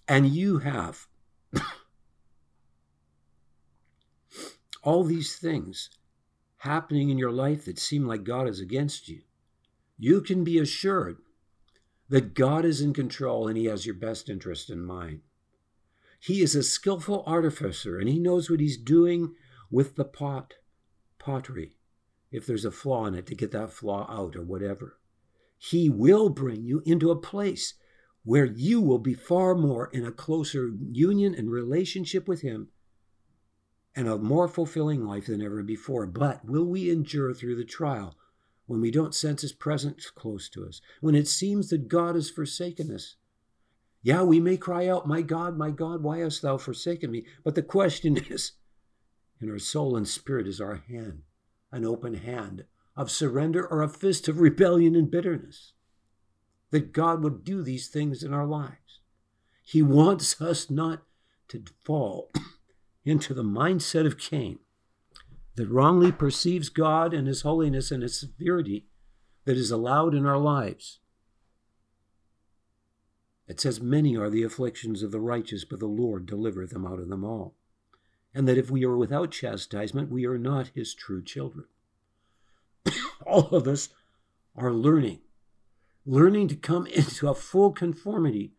and 0.07 0.27
you 0.27 0.59
have 0.59 1.07
all 4.83 5.03
these 5.03 5.35
things 5.37 5.89
happening 6.57 7.09
in 7.09 7.17
your 7.17 7.31
life 7.31 7.65
that 7.65 7.79
seem 7.79 8.05
like 8.05 8.23
God 8.23 8.47
is 8.47 8.59
against 8.59 9.09
you, 9.09 9.21
you 9.97 10.21
can 10.21 10.43
be 10.43 10.59
assured 10.59 11.17
that 12.09 12.33
God 12.33 12.65
is 12.65 12.81
in 12.81 12.93
control 12.93 13.47
and 13.47 13.57
He 13.57 13.65
has 13.65 13.85
your 13.85 13.95
best 13.95 14.29
interest 14.29 14.69
in 14.69 14.83
mind. 14.83 15.21
He 16.19 16.41
is 16.41 16.55
a 16.55 16.63
skillful 16.63 17.23
artificer 17.25 17.97
and 17.99 18.09
He 18.09 18.19
knows 18.19 18.49
what 18.49 18.59
He's 18.59 18.77
doing 18.77 19.35
with 19.73 19.95
the 19.95 20.05
pot, 20.05 20.53
pottery, 21.19 21.75
if 22.31 22.45
there's 22.45 22.63
a 22.63 22.71
flaw 22.71 23.05
in 23.07 23.15
it, 23.15 23.25
to 23.27 23.35
get 23.35 23.51
that 23.51 23.73
flaw 23.73 24.07
out 24.09 24.35
or 24.35 24.43
whatever. 24.43 24.97
He 25.57 25.89
will 25.89 26.29
bring 26.29 26.63
you 26.63 26.81
into 26.85 27.11
a 27.11 27.19
place 27.19 27.73
where 28.23 28.45
you 28.45 28.79
will 28.79 28.99
be 28.99 29.13
far 29.13 29.55
more 29.55 29.89
in 29.91 30.05
a 30.05 30.11
closer 30.11 30.71
union 30.91 31.35
and 31.35 31.51
relationship 31.51 32.27
with 32.27 32.41
Him 32.41 32.69
and 33.95 34.07
a 34.07 34.17
more 34.17 34.47
fulfilling 34.47 35.05
life 35.05 35.25
than 35.25 35.41
ever 35.41 35.61
before. 35.63 36.05
But 36.05 36.45
will 36.45 36.65
we 36.65 36.89
endure 36.89 37.33
through 37.33 37.55
the 37.55 37.65
trial? 37.65 38.15
when 38.65 38.81
we 38.81 38.91
don't 38.91 39.13
sense 39.13 39.41
His 39.41 39.53
presence 39.53 40.09
close 40.09 40.49
to 40.49 40.65
us, 40.65 40.81
when 41.01 41.15
it 41.15 41.27
seems 41.27 41.69
that 41.69 41.87
God 41.87 42.15
has 42.15 42.29
forsaken 42.29 42.91
us. 42.91 43.15
Yeah, 44.01 44.23
we 44.23 44.39
may 44.39 44.57
cry 44.57 44.87
out, 44.87 45.07
My 45.07 45.21
God, 45.21 45.57
my 45.57 45.71
God, 45.71 46.01
why 46.03 46.19
hast 46.19 46.41
thou 46.41 46.57
forsaken 46.57 47.11
me? 47.11 47.25
But 47.43 47.55
the 47.55 47.61
question 47.61 48.17
is, 48.29 48.53
in 49.41 49.49
our 49.49 49.59
soul 49.59 49.95
and 49.95 50.07
spirit 50.07 50.47
is 50.47 50.61
our 50.61 50.83
hand, 50.87 51.23
an 51.71 51.85
open 51.85 52.15
hand 52.15 52.65
of 52.95 53.11
surrender 53.11 53.65
or 53.65 53.81
a 53.81 53.89
fist 53.89 54.27
of 54.27 54.39
rebellion 54.39 54.95
and 54.95 55.09
bitterness. 55.09 55.73
That 56.71 56.91
God 56.93 57.23
would 57.23 57.43
do 57.43 57.61
these 57.61 57.87
things 57.87 58.23
in 58.23 58.33
our 58.33 58.45
lives. 58.45 58.99
He 59.63 59.81
wants 59.81 60.41
us 60.41 60.69
not 60.69 61.03
to 61.49 61.63
fall 61.83 62.31
into 63.05 63.33
the 63.33 63.43
mindset 63.43 64.05
of 64.05 64.17
Cain, 64.17 64.59
that 65.55 65.69
wrongly 65.69 66.11
perceives 66.11 66.69
God 66.69 67.13
and 67.13 67.27
His 67.27 67.41
holiness 67.41 67.91
and 67.91 68.01
His 68.01 68.19
severity 68.19 68.87
that 69.45 69.57
is 69.57 69.71
allowed 69.71 70.15
in 70.15 70.25
our 70.25 70.37
lives. 70.37 70.99
It 73.47 73.59
says, 73.59 73.81
Many 73.81 74.15
are 74.15 74.29
the 74.29 74.43
afflictions 74.43 75.03
of 75.03 75.11
the 75.11 75.19
righteous, 75.19 75.65
but 75.65 75.79
the 75.79 75.85
Lord 75.85 76.25
delivereth 76.25 76.71
them 76.71 76.85
out 76.85 76.99
of 76.99 77.09
them 77.09 77.23
all. 77.23 77.55
And 78.33 78.47
that 78.47 78.57
if 78.57 78.71
we 78.71 78.83
are 78.83 78.97
without 78.97 79.31
chastisement, 79.31 80.09
we 80.09 80.25
are 80.25 80.37
not 80.37 80.71
his 80.73 80.93
true 80.93 81.23
children. 81.23 81.65
all 83.25 83.49
of 83.49 83.67
us 83.67 83.89
are 84.55 84.71
learning, 84.71 85.19
learning 86.05 86.47
to 86.49 86.55
come 86.55 86.87
into 86.87 87.29
a 87.29 87.35
full 87.35 87.71
conformity 87.71 88.53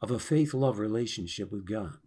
of 0.00 0.10
a 0.10 0.18
faith 0.18 0.54
love 0.54 0.78
relationship 0.78 1.50
with 1.50 1.66
God. 1.66 1.98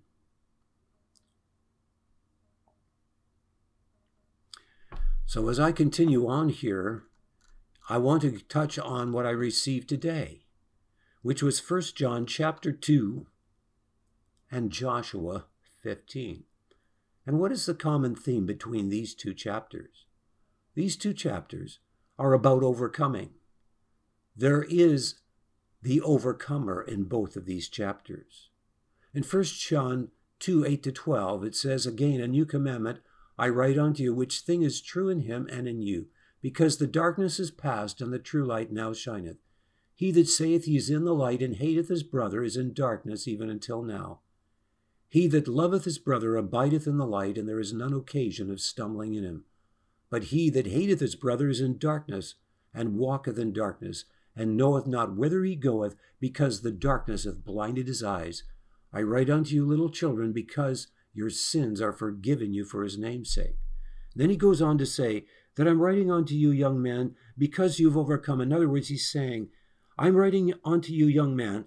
So, 5.25 5.47
as 5.47 5.59
I 5.59 5.71
continue 5.71 6.27
on 6.27 6.49
here, 6.49 7.03
I 7.87 7.99
want 7.99 8.23
to 8.23 8.39
touch 8.39 8.79
on 8.79 9.11
what 9.11 9.27
I 9.27 9.29
received 9.29 9.87
today, 9.87 10.45
which 11.21 11.43
was 11.43 11.59
1 11.59 11.81
John 11.95 12.25
chapter 12.25 12.71
2 12.71 13.27
and 14.51 14.71
Joshua 14.71 15.45
15. 15.89 16.43
And 17.25 17.39
what 17.39 17.51
is 17.51 17.65
the 17.65 17.73
common 17.73 18.13
theme 18.13 18.45
between 18.45 18.89
these 18.89 19.15
two 19.15 19.33
chapters? 19.33 20.05
These 20.75 20.95
two 20.95 21.15
chapters 21.15 21.79
are 22.19 22.33
about 22.33 22.61
overcoming. 22.61 23.31
There 24.35 24.67
is 24.69 25.15
the 25.81 25.99
overcomer 26.01 26.83
in 26.83 27.05
both 27.05 27.35
of 27.35 27.45
these 27.45 27.69
chapters. 27.69 28.49
In 29.15 29.23
1 29.23 29.43
John 29.45 30.09
2 30.37 30.63
8 30.63 30.83
to 30.83 30.91
12, 30.91 31.43
it 31.43 31.55
says, 31.55 31.87
Again, 31.87 32.21
a 32.21 32.27
new 32.27 32.45
commandment 32.45 32.99
I 33.35 33.49
write 33.49 33.79
unto 33.79 34.03
you 34.03 34.13
which 34.13 34.41
thing 34.41 34.61
is 34.61 34.81
true 34.81 35.09
in 35.09 35.21
him 35.21 35.47
and 35.51 35.67
in 35.67 35.81
you, 35.81 36.05
because 36.39 36.77
the 36.77 36.85
darkness 36.85 37.39
is 37.39 37.49
past 37.49 37.99
and 37.99 38.13
the 38.13 38.19
true 38.19 38.45
light 38.45 38.71
now 38.71 38.93
shineth. 38.93 39.37
He 39.95 40.11
that 40.11 40.27
saith 40.27 40.65
he 40.65 40.77
is 40.77 40.91
in 40.91 41.05
the 41.05 41.15
light 41.15 41.41
and 41.41 41.55
hateth 41.55 41.87
his 41.87 42.03
brother 42.03 42.43
is 42.43 42.55
in 42.55 42.73
darkness 42.73 43.27
even 43.27 43.49
until 43.49 43.81
now. 43.81 44.19
He 45.09 45.27
that 45.27 45.47
loveth 45.47 45.85
his 45.85 45.97
brother 45.97 46.35
abideth 46.35 46.85
in 46.85 46.97
the 46.97 47.07
light, 47.07 47.37
and 47.37 47.49
there 47.49 47.59
is 47.59 47.73
none 47.73 47.93
occasion 47.93 48.51
of 48.51 48.61
stumbling 48.61 49.15
in 49.15 49.23
him. 49.23 49.45
But 50.11 50.25
he 50.25 50.49
that 50.51 50.67
hateth 50.67 50.99
his 50.99 51.15
brother 51.15 51.49
is 51.49 51.59
in 51.59 51.79
darkness, 51.79 52.35
and 52.73 52.97
walketh 52.97 53.39
in 53.39 53.51
darkness, 53.51 54.05
and 54.35 54.55
knoweth 54.55 54.85
not 54.85 55.15
whither 55.15 55.43
he 55.43 55.55
goeth, 55.55 55.95
because 56.19 56.61
the 56.61 56.71
darkness 56.71 57.23
hath 57.23 57.43
blinded 57.43 57.87
his 57.87 58.03
eyes. 58.03 58.43
I 58.93 59.01
write 59.01 59.29
unto 59.29 59.55
you, 59.55 59.65
little 59.65 59.89
children, 59.89 60.31
because 60.31 60.87
your 61.11 61.31
sins 61.31 61.81
are 61.81 61.91
forgiven 61.91 62.53
you 62.53 62.63
for 62.63 62.83
his 62.83 62.97
name's 62.97 63.33
sake. 63.33 63.57
Then 64.15 64.29
he 64.29 64.37
goes 64.37 64.61
on 64.61 64.77
to 64.77 64.85
say 64.85 65.25
that 65.55 65.67
I'm 65.67 65.81
writing 65.81 66.11
unto 66.11 66.35
you, 66.35 66.51
young 66.51 66.81
man, 66.81 67.15
because 67.37 67.79
you've 67.79 67.97
overcome. 67.97 68.41
In 68.41 68.53
other 68.53 68.69
words, 68.69 68.89
he's 68.89 69.09
saying, 69.09 69.49
I'm 69.97 70.15
writing 70.15 70.53
unto 70.63 70.93
you, 70.93 71.07
young 71.07 71.35
man, 71.35 71.65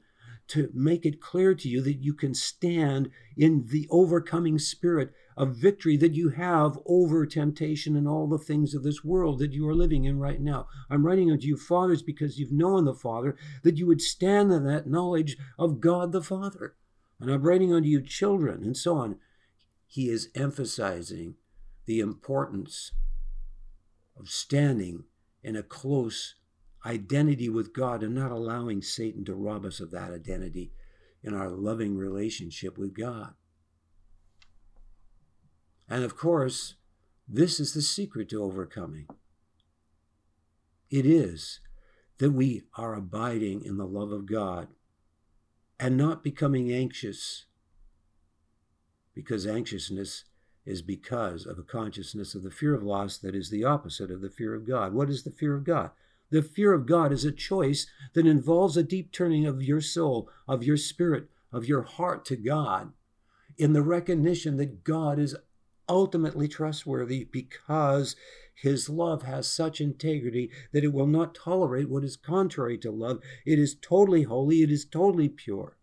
to 0.48 0.70
make 0.74 1.06
it 1.06 1.20
clear 1.20 1.54
to 1.54 1.68
you 1.68 1.80
that 1.82 2.02
you 2.02 2.12
can 2.14 2.34
stand 2.34 3.10
in 3.36 3.66
the 3.68 3.86
overcoming 3.90 4.58
spirit 4.58 5.12
of 5.36 5.56
victory 5.56 5.96
that 5.96 6.12
you 6.12 6.30
have 6.30 6.78
over 6.84 7.24
temptation 7.24 7.96
and 7.96 8.06
all 8.06 8.26
the 8.26 8.38
things 8.38 8.74
of 8.74 8.82
this 8.82 9.02
world 9.02 9.38
that 9.38 9.52
you 9.52 9.66
are 9.68 9.74
living 9.74 10.04
in 10.04 10.18
right 10.18 10.40
now. 10.40 10.66
I'm 10.90 11.06
writing 11.06 11.30
unto 11.30 11.46
you, 11.46 11.56
fathers, 11.56 12.02
because 12.02 12.38
you've 12.38 12.52
known 12.52 12.84
the 12.84 12.94
Father, 12.94 13.36
that 13.62 13.78
you 13.78 13.86
would 13.86 14.02
stand 14.02 14.52
in 14.52 14.64
that 14.66 14.86
knowledge 14.86 15.36
of 15.58 15.80
God 15.80 16.12
the 16.12 16.22
Father. 16.22 16.74
And 17.18 17.30
I'm 17.30 17.42
writing 17.42 17.72
unto 17.72 17.88
you, 17.88 18.02
children, 18.02 18.62
and 18.62 18.76
so 18.76 18.96
on 18.96 19.16
he 19.92 20.08
is 20.08 20.30
emphasizing 20.34 21.34
the 21.84 22.00
importance 22.00 22.92
of 24.18 24.30
standing 24.30 25.04
in 25.42 25.54
a 25.54 25.62
close 25.62 26.34
identity 26.84 27.48
with 27.48 27.72
God 27.72 28.02
and 28.02 28.14
not 28.14 28.30
allowing 28.30 28.82
Satan 28.82 29.24
to 29.26 29.34
rob 29.34 29.64
us 29.64 29.80
of 29.80 29.90
that 29.92 30.10
identity 30.10 30.72
in 31.22 31.34
our 31.34 31.50
loving 31.50 31.96
relationship 31.96 32.76
with 32.76 32.96
God. 32.96 33.34
And 35.88 36.04
of 36.04 36.16
course, 36.16 36.74
this 37.28 37.60
is 37.60 37.74
the 37.74 37.82
secret 37.82 38.28
to 38.30 38.42
overcoming. 38.42 39.06
It 40.90 41.06
is 41.06 41.60
that 42.18 42.32
we 42.32 42.64
are 42.76 42.94
abiding 42.94 43.64
in 43.64 43.76
the 43.76 43.86
love 43.86 44.12
of 44.12 44.26
God 44.26 44.68
and 45.78 45.96
not 45.96 46.22
becoming 46.22 46.72
anxious 46.72 47.46
because 49.14 49.46
anxiousness 49.46 50.24
is 50.64 50.82
because 50.82 51.44
of 51.44 51.58
a 51.58 51.62
consciousness 51.62 52.34
of 52.34 52.42
the 52.42 52.50
fear 52.50 52.74
of 52.74 52.82
loss 52.82 53.18
that 53.18 53.34
is 53.34 53.50
the 53.50 53.64
opposite 53.64 54.10
of 54.10 54.20
the 54.20 54.30
fear 54.30 54.54
of 54.54 54.66
God. 54.66 54.92
What 54.92 55.10
is 55.10 55.24
the 55.24 55.30
fear 55.30 55.54
of 55.54 55.64
God? 55.64 55.90
The 56.32 56.42
fear 56.42 56.72
of 56.72 56.86
God 56.86 57.12
is 57.12 57.24
a 57.26 57.30
choice 57.30 57.86
that 58.14 58.26
involves 58.26 58.76
a 58.76 58.82
deep 58.82 59.12
turning 59.12 59.46
of 59.46 59.62
your 59.62 59.82
soul, 59.82 60.30
of 60.48 60.64
your 60.64 60.78
spirit, 60.78 61.28
of 61.52 61.66
your 61.66 61.82
heart 61.82 62.24
to 62.24 62.36
God 62.36 62.92
in 63.58 63.74
the 63.74 63.82
recognition 63.82 64.56
that 64.56 64.82
God 64.82 65.18
is 65.18 65.36
ultimately 65.88 66.48
trustworthy 66.48 67.24
because 67.24 68.16
his 68.54 68.88
love 68.88 69.24
has 69.24 69.46
such 69.46 69.78
integrity 69.78 70.50
that 70.72 70.84
it 70.84 70.92
will 70.94 71.06
not 71.06 71.34
tolerate 71.34 71.90
what 71.90 72.02
is 72.02 72.16
contrary 72.16 72.78
to 72.78 72.90
love. 72.90 73.20
It 73.44 73.58
is 73.58 73.74
totally 73.74 74.22
holy, 74.22 74.62
it 74.62 74.70
is 74.70 74.86
totally 74.86 75.28
pure. 75.28 75.76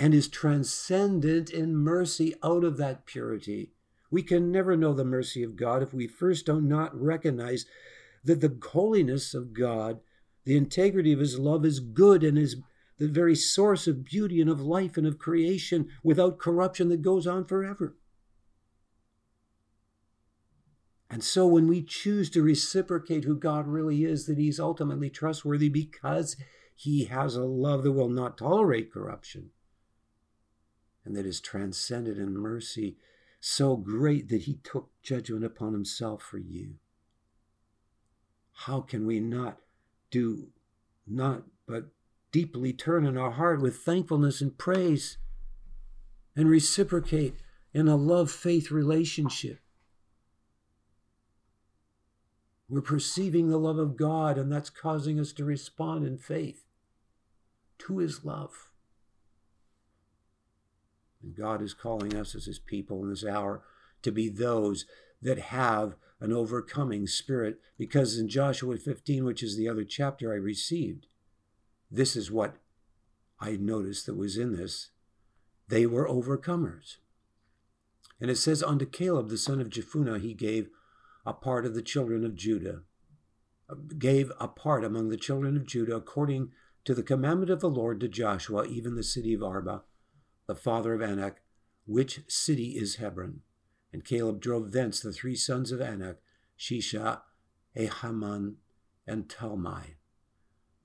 and 0.00 0.14
is 0.14 0.28
transcendent 0.28 1.50
in 1.50 1.76
mercy 1.76 2.34
out 2.42 2.64
of 2.64 2.78
that 2.78 3.04
purity. 3.04 3.70
We 4.10 4.22
can 4.22 4.50
never 4.50 4.76
know 4.76 4.92
the 4.92 5.04
mercy 5.04 5.42
of 5.42 5.56
God 5.56 5.82
if 5.82 5.94
we 5.94 6.06
first 6.06 6.46
do 6.46 6.60
not 6.60 6.98
recognize 7.00 7.66
that 8.24 8.40
the 8.40 8.58
holiness 8.70 9.34
of 9.34 9.52
God, 9.52 10.00
the 10.44 10.56
integrity 10.56 11.12
of 11.12 11.20
His 11.20 11.38
love 11.38 11.64
is 11.64 11.80
good 11.80 12.24
and 12.24 12.36
is 12.36 12.56
the 12.98 13.08
very 13.08 13.34
source 13.34 13.86
of 13.86 14.04
beauty 14.04 14.40
and 14.40 14.50
of 14.50 14.60
life 14.60 14.96
and 14.96 15.06
of 15.06 15.18
creation 15.18 15.88
without 16.02 16.38
corruption 16.38 16.88
that 16.88 17.02
goes 17.02 17.26
on 17.26 17.44
forever. 17.44 17.96
And 21.08 21.24
so 21.24 21.46
when 21.46 21.66
we 21.66 21.82
choose 21.82 22.30
to 22.30 22.42
reciprocate 22.42 23.24
who 23.24 23.36
God 23.36 23.66
really 23.66 24.04
is, 24.04 24.26
that 24.26 24.38
He's 24.38 24.60
ultimately 24.60 25.08
trustworthy 25.08 25.68
because 25.68 26.36
He 26.74 27.04
has 27.04 27.36
a 27.36 27.44
love 27.44 27.84
that 27.84 27.92
will 27.92 28.08
not 28.08 28.38
tolerate 28.38 28.92
corruption 28.92 29.50
and 31.04 31.16
that 31.16 31.26
is 31.26 31.40
transcended 31.40 32.18
in 32.18 32.36
mercy 32.36 32.96
so 33.40 33.76
great 33.76 34.28
that 34.28 34.42
he 34.42 34.60
took 34.62 34.90
judgment 35.02 35.44
upon 35.44 35.72
himself 35.72 36.22
for 36.22 36.38
you. 36.38 36.74
How 38.52 38.82
can 38.82 39.06
we 39.06 39.18
not 39.18 39.58
do, 40.10 40.48
not 41.06 41.44
but 41.66 41.86
deeply 42.30 42.72
turn 42.72 43.06
in 43.06 43.16
our 43.16 43.32
heart 43.32 43.60
with 43.60 43.78
thankfulness 43.78 44.40
and 44.40 44.56
praise 44.56 45.16
and 46.36 46.48
reciprocate 46.48 47.36
in 47.72 47.88
a 47.88 47.96
love 47.96 48.30
faith 48.30 48.70
relationship? 48.70 49.60
We're 52.68 52.82
perceiving 52.82 53.48
the 53.48 53.58
love 53.58 53.78
of 53.78 53.96
God, 53.96 54.38
and 54.38 54.52
that's 54.52 54.70
causing 54.70 55.18
us 55.18 55.32
to 55.32 55.44
respond 55.44 56.06
in 56.06 56.18
faith 56.18 56.66
to 57.78 57.98
his 57.98 58.24
love. 58.24 58.69
And 61.22 61.36
God 61.36 61.62
is 61.62 61.74
calling 61.74 62.16
us 62.16 62.34
as 62.34 62.46
his 62.46 62.58
people 62.58 63.02
in 63.02 63.10
this 63.10 63.24
hour 63.24 63.62
to 64.02 64.10
be 64.10 64.28
those 64.28 64.86
that 65.20 65.38
have 65.38 65.94
an 66.20 66.32
overcoming 66.32 67.06
spirit. 67.06 67.60
Because 67.78 68.18
in 68.18 68.28
Joshua 68.28 68.76
15, 68.76 69.24
which 69.24 69.42
is 69.42 69.56
the 69.56 69.68
other 69.68 69.84
chapter 69.84 70.32
I 70.32 70.36
received, 70.36 71.06
this 71.90 72.16
is 72.16 72.30
what 72.30 72.56
I 73.38 73.56
noticed 73.56 74.06
that 74.06 74.16
was 74.16 74.36
in 74.36 74.56
this. 74.56 74.90
They 75.68 75.86
were 75.86 76.08
overcomers. 76.08 76.96
And 78.20 78.30
it 78.30 78.36
says, 78.36 78.62
Unto 78.62 78.86
Caleb 78.86 79.28
the 79.28 79.38
son 79.38 79.60
of 79.60 79.70
Jephunneh 79.70 80.20
he 80.20 80.34
gave 80.34 80.68
a 81.24 81.32
part 81.32 81.64
of 81.64 81.74
the 81.74 81.82
children 81.82 82.24
of 82.24 82.34
Judah, 82.34 82.82
gave 83.98 84.32
a 84.40 84.48
part 84.48 84.84
among 84.84 85.08
the 85.08 85.16
children 85.16 85.56
of 85.56 85.66
Judah 85.66 85.96
according 85.96 86.50
to 86.84 86.94
the 86.94 87.02
commandment 87.02 87.50
of 87.50 87.60
the 87.60 87.70
Lord 87.70 88.00
to 88.00 88.08
Joshua, 88.08 88.66
even 88.66 88.94
the 88.94 89.02
city 89.02 89.34
of 89.34 89.42
Arba 89.42 89.82
the 90.50 90.56
father 90.56 90.94
of 90.94 91.00
Anak, 91.00 91.42
which 91.86 92.22
city 92.26 92.70
is 92.70 92.96
Hebron. 92.96 93.42
And 93.92 94.04
Caleb 94.04 94.40
drove 94.40 94.72
thence 94.72 94.98
the 94.98 95.12
three 95.12 95.36
sons 95.36 95.70
of 95.70 95.80
Anak, 95.80 96.16
Sheshai, 96.58 97.20
Ahiman, 97.76 98.54
and 99.06 99.28
Talmai, 99.28 99.94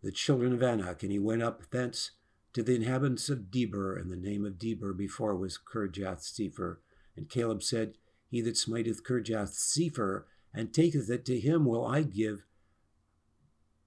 the 0.03 0.11
children 0.11 0.53
of 0.53 0.61
Anak. 0.61 1.01
And 1.01 1.11
he 1.11 1.17
went 1.17 1.41
up 1.41 1.71
thence 1.71 2.11
to 2.53 2.61
the 2.61 2.75
inhabitants 2.75 3.27
of 3.27 3.49
Debir, 3.49 3.99
and 3.99 4.11
the 4.11 4.15
name 4.15 4.45
of 4.45 4.59
Debir 4.59 4.95
before 4.95 5.35
was 5.35 5.57
Kirjath 5.57 6.21
Sepher. 6.21 6.77
And 7.17 7.27
Caleb 7.27 7.63
said, 7.63 7.95
He 8.29 8.41
that 8.41 8.57
smiteth 8.57 9.03
Kirjath 9.03 9.55
Sepher, 9.55 10.25
and 10.53 10.71
taketh 10.71 11.09
it 11.09 11.25
to 11.25 11.39
him 11.39 11.65
will 11.65 11.87
I 11.87 12.03
give 12.03 12.43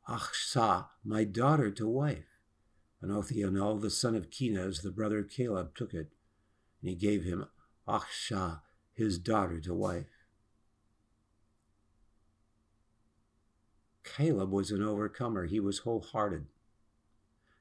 Achsah, 0.09 0.87
my 1.05 1.23
daughter, 1.23 1.71
to 1.71 1.87
wife. 1.87 2.38
And 3.01 3.13
Othniel, 3.13 3.79
the 3.79 3.91
son 3.91 4.17
of 4.17 4.31
Kenaz, 4.31 4.83
the 4.83 4.91
brother 4.91 5.19
of 5.21 5.31
Caleb, 5.31 5.75
took 5.75 5.95
it, 5.95 6.09
and 6.81 6.91
he 6.91 6.95
gave 6.95 7.25
him 7.25 7.47
Achsah, 7.87 8.61
his 8.93 9.19
daughter, 9.19 9.61
to 9.61 9.75
wife. 9.75 10.07
Caleb 14.03 14.51
was 14.51 14.71
an 14.71 14.83
overcomer, 14.83 15.47
he 15.47 15.61
was 15.61 15.81
wholehearted. 15.81 16.47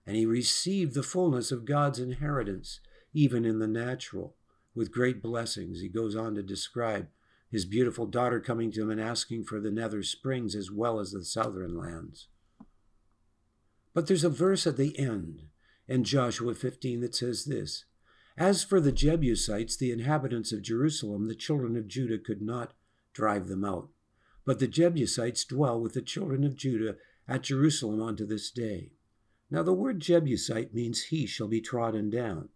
And 0.06 0.16
he 0.16 0.26
received 0.26 0.94
the 0.94 1.04
fullness 1.04 1.52
of 1.52 1.66
God's 1.66 2.00
inheritance, 2.00 2.80
even 3.14 3.46
in 3.46 3.60
the 3.60 3.68
natural, 3.68 4.36
with 4.74 4.92
great 4.92 5.22
blessings. 5.22 5.82
He 5.82 5.90
goes 5.90 6.16
on 6.16 6.36
to 6.36 6.44
describe 6.44 7.10
his 7.50 7.66
beautiful 7.66 8.06
daughter 8.06 8.40
coming 8.40 8.72
to 8.72 8.82
him 8.82 8.90
and 8.90 9.02
asking 9.02 9.44
for 9.44 9.60
the 9.60 9.72
nether 9.72 10.04
springs 10.04 10.56
as 10.56 10.72
well 10.72 11.00
as 11.00 11.12
the 11.12 11.24
southern 11.24 11.78
lands. 11.78 12.28
But 13.98 14.06
there's 14.06 14.24
a 14.24 14.30
verse 14.30 14.68
at 14.68 14.78
the 14.78 14.96
end 15.00 15.48
in 15.88 16.04
Joshua 16.04 16.54
15 16.54 17.02
that 17.02 17.16
says 17.16 17.46
this 17.46 17.86
As 18.38 18.64
for 18.64 18.80
the 18.80 18.92
Jebusites, 18.92 19.76
the 19.76 19.92
inhabitants 19.92 20.52
of 20.52 20.62
Jerusalem, 20.62 21.28
the 21.28 21.34
children 21.34 21.76
of 21.76 21.88
Judah 21.88 22.20
could 22.20 22.40
not 22.40 22.74
drive 23.12 23.48
them 23.48 23.66
out. 23.66 23.90
But 24.46 24.60
the 24.60 24.68
Jebusites 24.68 25.44
dwell 25.46 25.82
with 25.82 25.96
the 25.96 26.04
children 26.04 26.44
of 26.44 26.56
Judah 26.56 26.98
at 27.28 27.42
Jerusalem 27.42 28.00
unto 28.00 28.28
this 28.28 28.52
day. 28.52 28.92
Now 29.50 29.64
the 29.64 29.74
word 29.74 30.00
Jebusite 30.00 30.76
means 30.76 31.06
he 31.06 31.26
shall 31.26 31.48
be 31.48 31.60
trodden 31.60 32.12
down. 32.12 32.50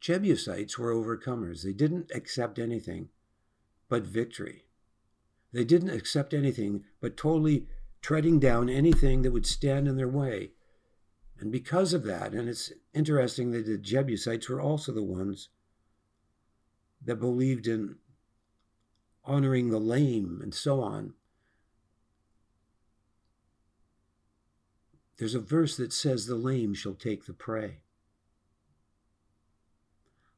Jebusites 0.00 0.78
were 0.78 0.94
overcomers. 0.94 1.62
They 1.62 1.74
didn't 1.74 2.10
accept 2.14 2.58
anything 2.58 3.10
but 3.90 4.04
victory. 4.04 4.65
They 5.56 5.64
didn't 5.64 5.88
accept 5.88 6.34
anything 6.34 6.84
but 7.00 7.16
totally 7.16 7.66
treading 8.02 8.38
down 8.38 8.68
anything 8.68 9.22
that 9.22 9.32
would 9.32 9.46
stand 9.46 9.88
in 9.88 9.96
their 9.96 10.06
way. 10.06 10.50
And 11.40 11.50
because 11.50 11.94
of 11.94 12.04
that, 12.04 12.34
and 12.34 12.46
it's 12.46 12.72
interesting 12.92 13.52
that 13.52 13.64
the 13.64 13.78
Jebusites 13.78 14.50
were 14.50 14.60
also 14.60 14.92
the 14.92 15.02
ones 15.02 15.48
that 17.02 17.16
believed 17.16 17.66
in 17.66 17.96
honoring 19.24 19.70
the 19.70 19.78
lame 19.78 20.40
and 20.42 20.52
so 20.52 20.82
on. 20.82 21.14
There's 25.16 25.34
a 25.34 25.40
verse 25.40 25.78
that 25.78 25.94
says, 25.94 26.26
The 26.26 26.34
lame 26.34 26.74
shall 26.74 26.92
take 26.92 27.24
the 27.24 27.32
prey. 27.32 27.78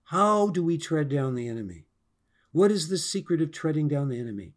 How 0.05 0.51
do 0.51 0.63
we 0.63 0.79
tread 0.79 1.09
down 1.09 1.35
the 1.35 1.49
enemy? 1.49 1.87
What 2.53 2.71
is 2.71 2.87
the 2.87 2.99
secret 2.99 3.43
of 3.43 3.51
treading 3.51 3.89
down 3.89 4.11
the 4.11 4.21
enemy? 4.21 4.55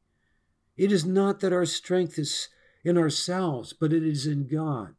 It 0.82 0.92
is 0.92 1.06
not 1.06 1.42
that 1.42 1.54
our 1.54 1.68
strength 1.68 2.18
is 2.18 2.50
in 2.84 2.98
ourselves, 2.98 3.72
but 3.72 3.94
it 3.94 4.02
is 4.02 4.26
in 4.26 4.48
God. 4.48 4.96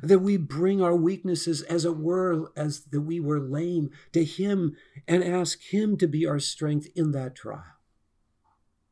That 0.00 0.20
we 0.20 0.36
bring 0.36 0.80
our 0.80 0.94
weaknesses, 0.94 1.62
as 1.62 1.84
it 1.84 1.96
were, 1.96 2.52
as 2.54 2.84
that 2.84 3.00
we 3.00 3.18
were 3.18 3.40
lame, 3.40 3.90
to 4.12 4.22
Him 4.22 4.76
and 5.08 5.24
ask 5.24 5.60
Him 5.60 5.96
to 5.96 6.06
be 6.06 6.24
our 6.24 6.38
strength 6.38 6.86
in 6.94 7.10
that 7.10 7.34
trial. 7.34 7.64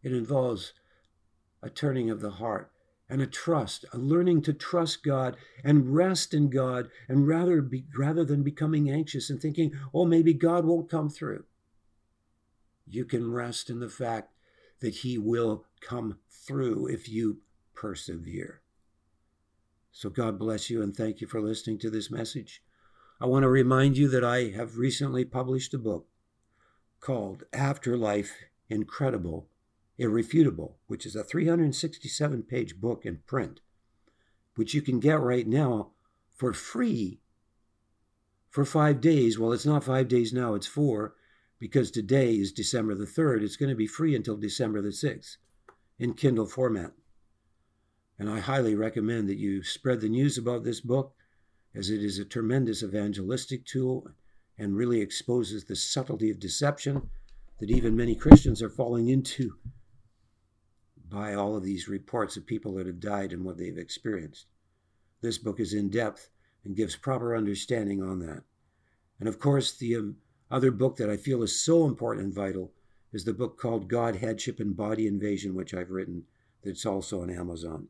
It 0.03 0.13
involves 0.13 0.73
a 1.63 1.71
turning 1.71 2.11
of 2.11 2.21
the 2.21 2.33
heart 2.43 2.73
and 3.09 3.23
a 3.23 3.27
trust, 3.29 3.85
a 3.93 3.97
learning 3.97 4.43
to 4.43 4.53
trust 4.53 5.05
God 5.05 5.37
and 5.63 5.95
rest 5.95 6.35
in 6.35 6.51
God, 6.51 6.89
and 7.07 7.29
rather 7.29 7.63
be, 7.63 7.85
rather 7.97 8.25
than 8.25 8.43
becoming 8.43 8.91
anxious 8.91 9.31
and 9.31 9.41
thinking, 9.41 9.71
oh, 9.95 10.07
maybe 10.07 10.35
God 10.35 10.65
won't 10.65 10.91
come 10.91 11.09
through. 11.09 11.45
You 12.85 13.05
can 13.05 13.31
rest 13.31 13.71
in 13.71 13.79
the 13.79 13.89
fact 13.89 14.34
that 14.85 14.97
He 14.97 15.17
will 15.17 15.65
come 15.81 16.19
through 16.29 16.89
if 16.89 17.09
you 17.09 17.39
persevere. 17.75 18.61
So 19.91 20.11
God 20.11 20.39
bless 20.39 20.69
you 20.69 20.83
and 20.83 20.95
thank 20.95 21.23
you 21.23 21.27
for 21.27 21.41
listening 21.41 21.79
to 21.79 21.91
this 21.91 22.11
message. 22.11 22.63
I 23.19 23.25
want 23.25 23.45
to 23.45 23.49
remind 23.49 23.97
you 23.97 24.09
that 24.09 24.23
I 24.23 24.51
have 24.51 24.77
recently 24.77 25.25
published 25.25 25.73
a 25.73 25.79
book 25.79 26.07
called 27.01 27.45
Afterlife 27.51 28.33
Incredible 28.69 29.49
Irrefutable, 29.97 30.77
which 30.87 31.07
is 31.07 31.17
a 31.17 31.25
367 31.25 32.43
page 32.43 32.79
book 32.79 33.07
in 33.07 33.21
print, 33.27 33.61
which 34.55 34.75
you 34.75 34.83
can 34.83 35.01
get 35.01 35.19
right 35.19 35.47
now 35.47 35.93
for 36.35 36.53
free 36.53 37.21
for 38.51 38.67
five 38.67 39.01
days. 39.01 39.39
Well, 39.39 39.53
it's 39.55 39.65
not 39.65 39.85
five 39.85 40.09
days 40.09 40.31
now, 40.35 40.53
it's 40.53 40.67
four, 40.67 41.15
because 41.59 41.91
today 41.91 42.35
is 42.35 42.53
December 42.53 42.95
the 42.95 43.05
3rd. 43.05 43.43
It's 43.43 43.57
going 43.57 43.71
to 43.71 43.77
be 43.77 43.87
free 43.87 44.15
until 44.15 44.37
December 44.37 44.83
the 44.83 44.89
6th 44.89 45.37
in 45.99 46.15
Kindle 46.15 46.47
format. 46.47 46.93
And 48.19 48.31
I 48.31 48.41
highly 48.41 48.75
recommend 48.75 49.29
that 49.29 49.39
you 49.39 49.63
spread 49.63 50.01
the 50.01 50.09
news 50.09 50.39
about 50.39 50.65
this 50.65 50.81
book, 50.81 51.15
as 51.75 51.91
it 51.91 52.03
is 52.03 52.19
a 52.19 52.25
tremendous 52.25 52.83
evangelistic 52.83 53.65
tool 53.65 54.07
and 54.57 54.77
really 54.77 55.01
exposes 55.01 55.65
the 55.65 55.75
subtlety 55.75 56.31
of 56.31 56.39
deception 56.39 57.11
that 57.59 57.71
even 57.71 57.97
many 57.97 58.15
Christians 58.15 58.63
are 58.63 58.71
falling 58.71 59.09
into 59.09 59.57
by 61.11 61.35
all 61.35 61.57
of 61.57 61.65
these 61.65 61.89
reports 61.89 62.37
of 62.37 62.47
people 62.47 62.75
that 62.75 62.87
have 62.87 63.01
died 63.01 63.33
and 63.33 63.45
what 63.45 63.57
they've 63.57 63.79
experienced. 63.79 64.47
This 65.21 65.39
book 65.39 65.61
is 65.61 65.73
in 65.73 65.91
depth 65.91 66.29
and 66.65 66.77
gives 66.77 66.97
proper 66.97 67.37
understanding 67.37 68.03
on 68.03 68.21
that. 68.21 68.43
And 69.21 69.29
of 69.29 69.39
course, 69.39 69.77
the 69.77 69.97
um, 69.97 70.17
other 70.51 70.71
book 70.71 70.97
that 70.97 71.11
I 71.11 71.17
feel 71.17 71.43
is 71.43 71.65
so 71.65 71.87
important 71.87 72.27
and 72.27 72.35
vital 72.35 72.73
is 73.13 73.25
the 73.25 73.33
book 73.33 73.59
called 73.59 73.89
God, 73.89 74.17
Headship, 74.17 74.61
and 74.61 74.77
Body 74.77 75.07
Invasion, 75.07 75.55
which 75.55 75.73
I've 75.73 75.91
written, 75.91 76.25
that's 76.63 76.85
also 76.87 77.23
on 77.23 77.31
Amazon, 77.31 77.89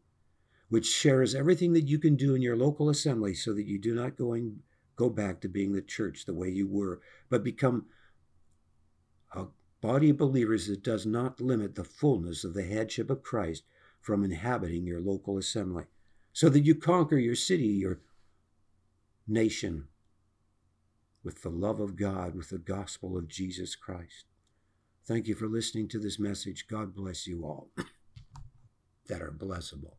which 0.68 0.86
shares 0.86 1.34
everything 1.34 1.72
that 1.72 1.88
you 1.88 1.98
can 1.98 2.16
do 2.16 2.34
in 2.34 2.42
your 2.42 2.56
local 2.56 2.90
assembly 2.90 3.34
so 3.34 3.54
that 3.54 3.66
you 3.66 3.78
do 3.78 3.94
not 3.94 4.16
going, 4.16 4.60
go 4.96 5.08
back 5.08 5.40
to 5.40 5.48
being 5.48 5.72
the 5.72 5.82
church 5.82 6.24
the 6.24 6.34
way 6.34 6.48
you 6.48 6.66
were, 6.66 7.00
but 7.28 7.44
become 7.44 7.86
a 9.32 9.46
body 9.80 10.10
of 10.10 10.16
believers 10.16 10.66
that 10.66 10.82
does 10.82 11.06
not 11.06 11.40
limit 11.40 11.74
the 11.74 11.84
fullness 11.84 12.44
of 12.44 12.54
the 12.54 12.64
headship 12.64 13.10
of 13.10 13.22
Christ 13.22 13.64
from 14.00 14.24
inhabiting 14.24 14.86
your 14.86 15.00
local 15.00 15.38
assembly, 15.38 15.84
so 16.32 16.48
that 16.48 16.64
you 16.64 16.74
conquer 16.74 17.16
your 17.16 17.34
city, 17.34 17.66
your 17.66 18.00
nation, 19.26 19.88
with 21.24 21.42
the 21.42 21.50
love 21.50 21.80
of 21.80 21.96
God, 21.96 22.36
with 22.36 22.50
the 22.50 22.58
gospel 22.58 23.16
of 23.16 23.28
Jesus 23.28 23.74
Christ. 23.74 24.26
Thank 25.06 25.26
you 25.26 25.34
for 25.34 25.48
listening 25.48 25.88
to 25.88 25.98
this 25.98 26.18
message. 26.18 26.68
God 26.68 26.94
bless 26.94 27.26
you 27.26 27.44
all 27.44 27.70
that 29.08 29.22
are 29.22 29.32
blessable. 29.32 29.94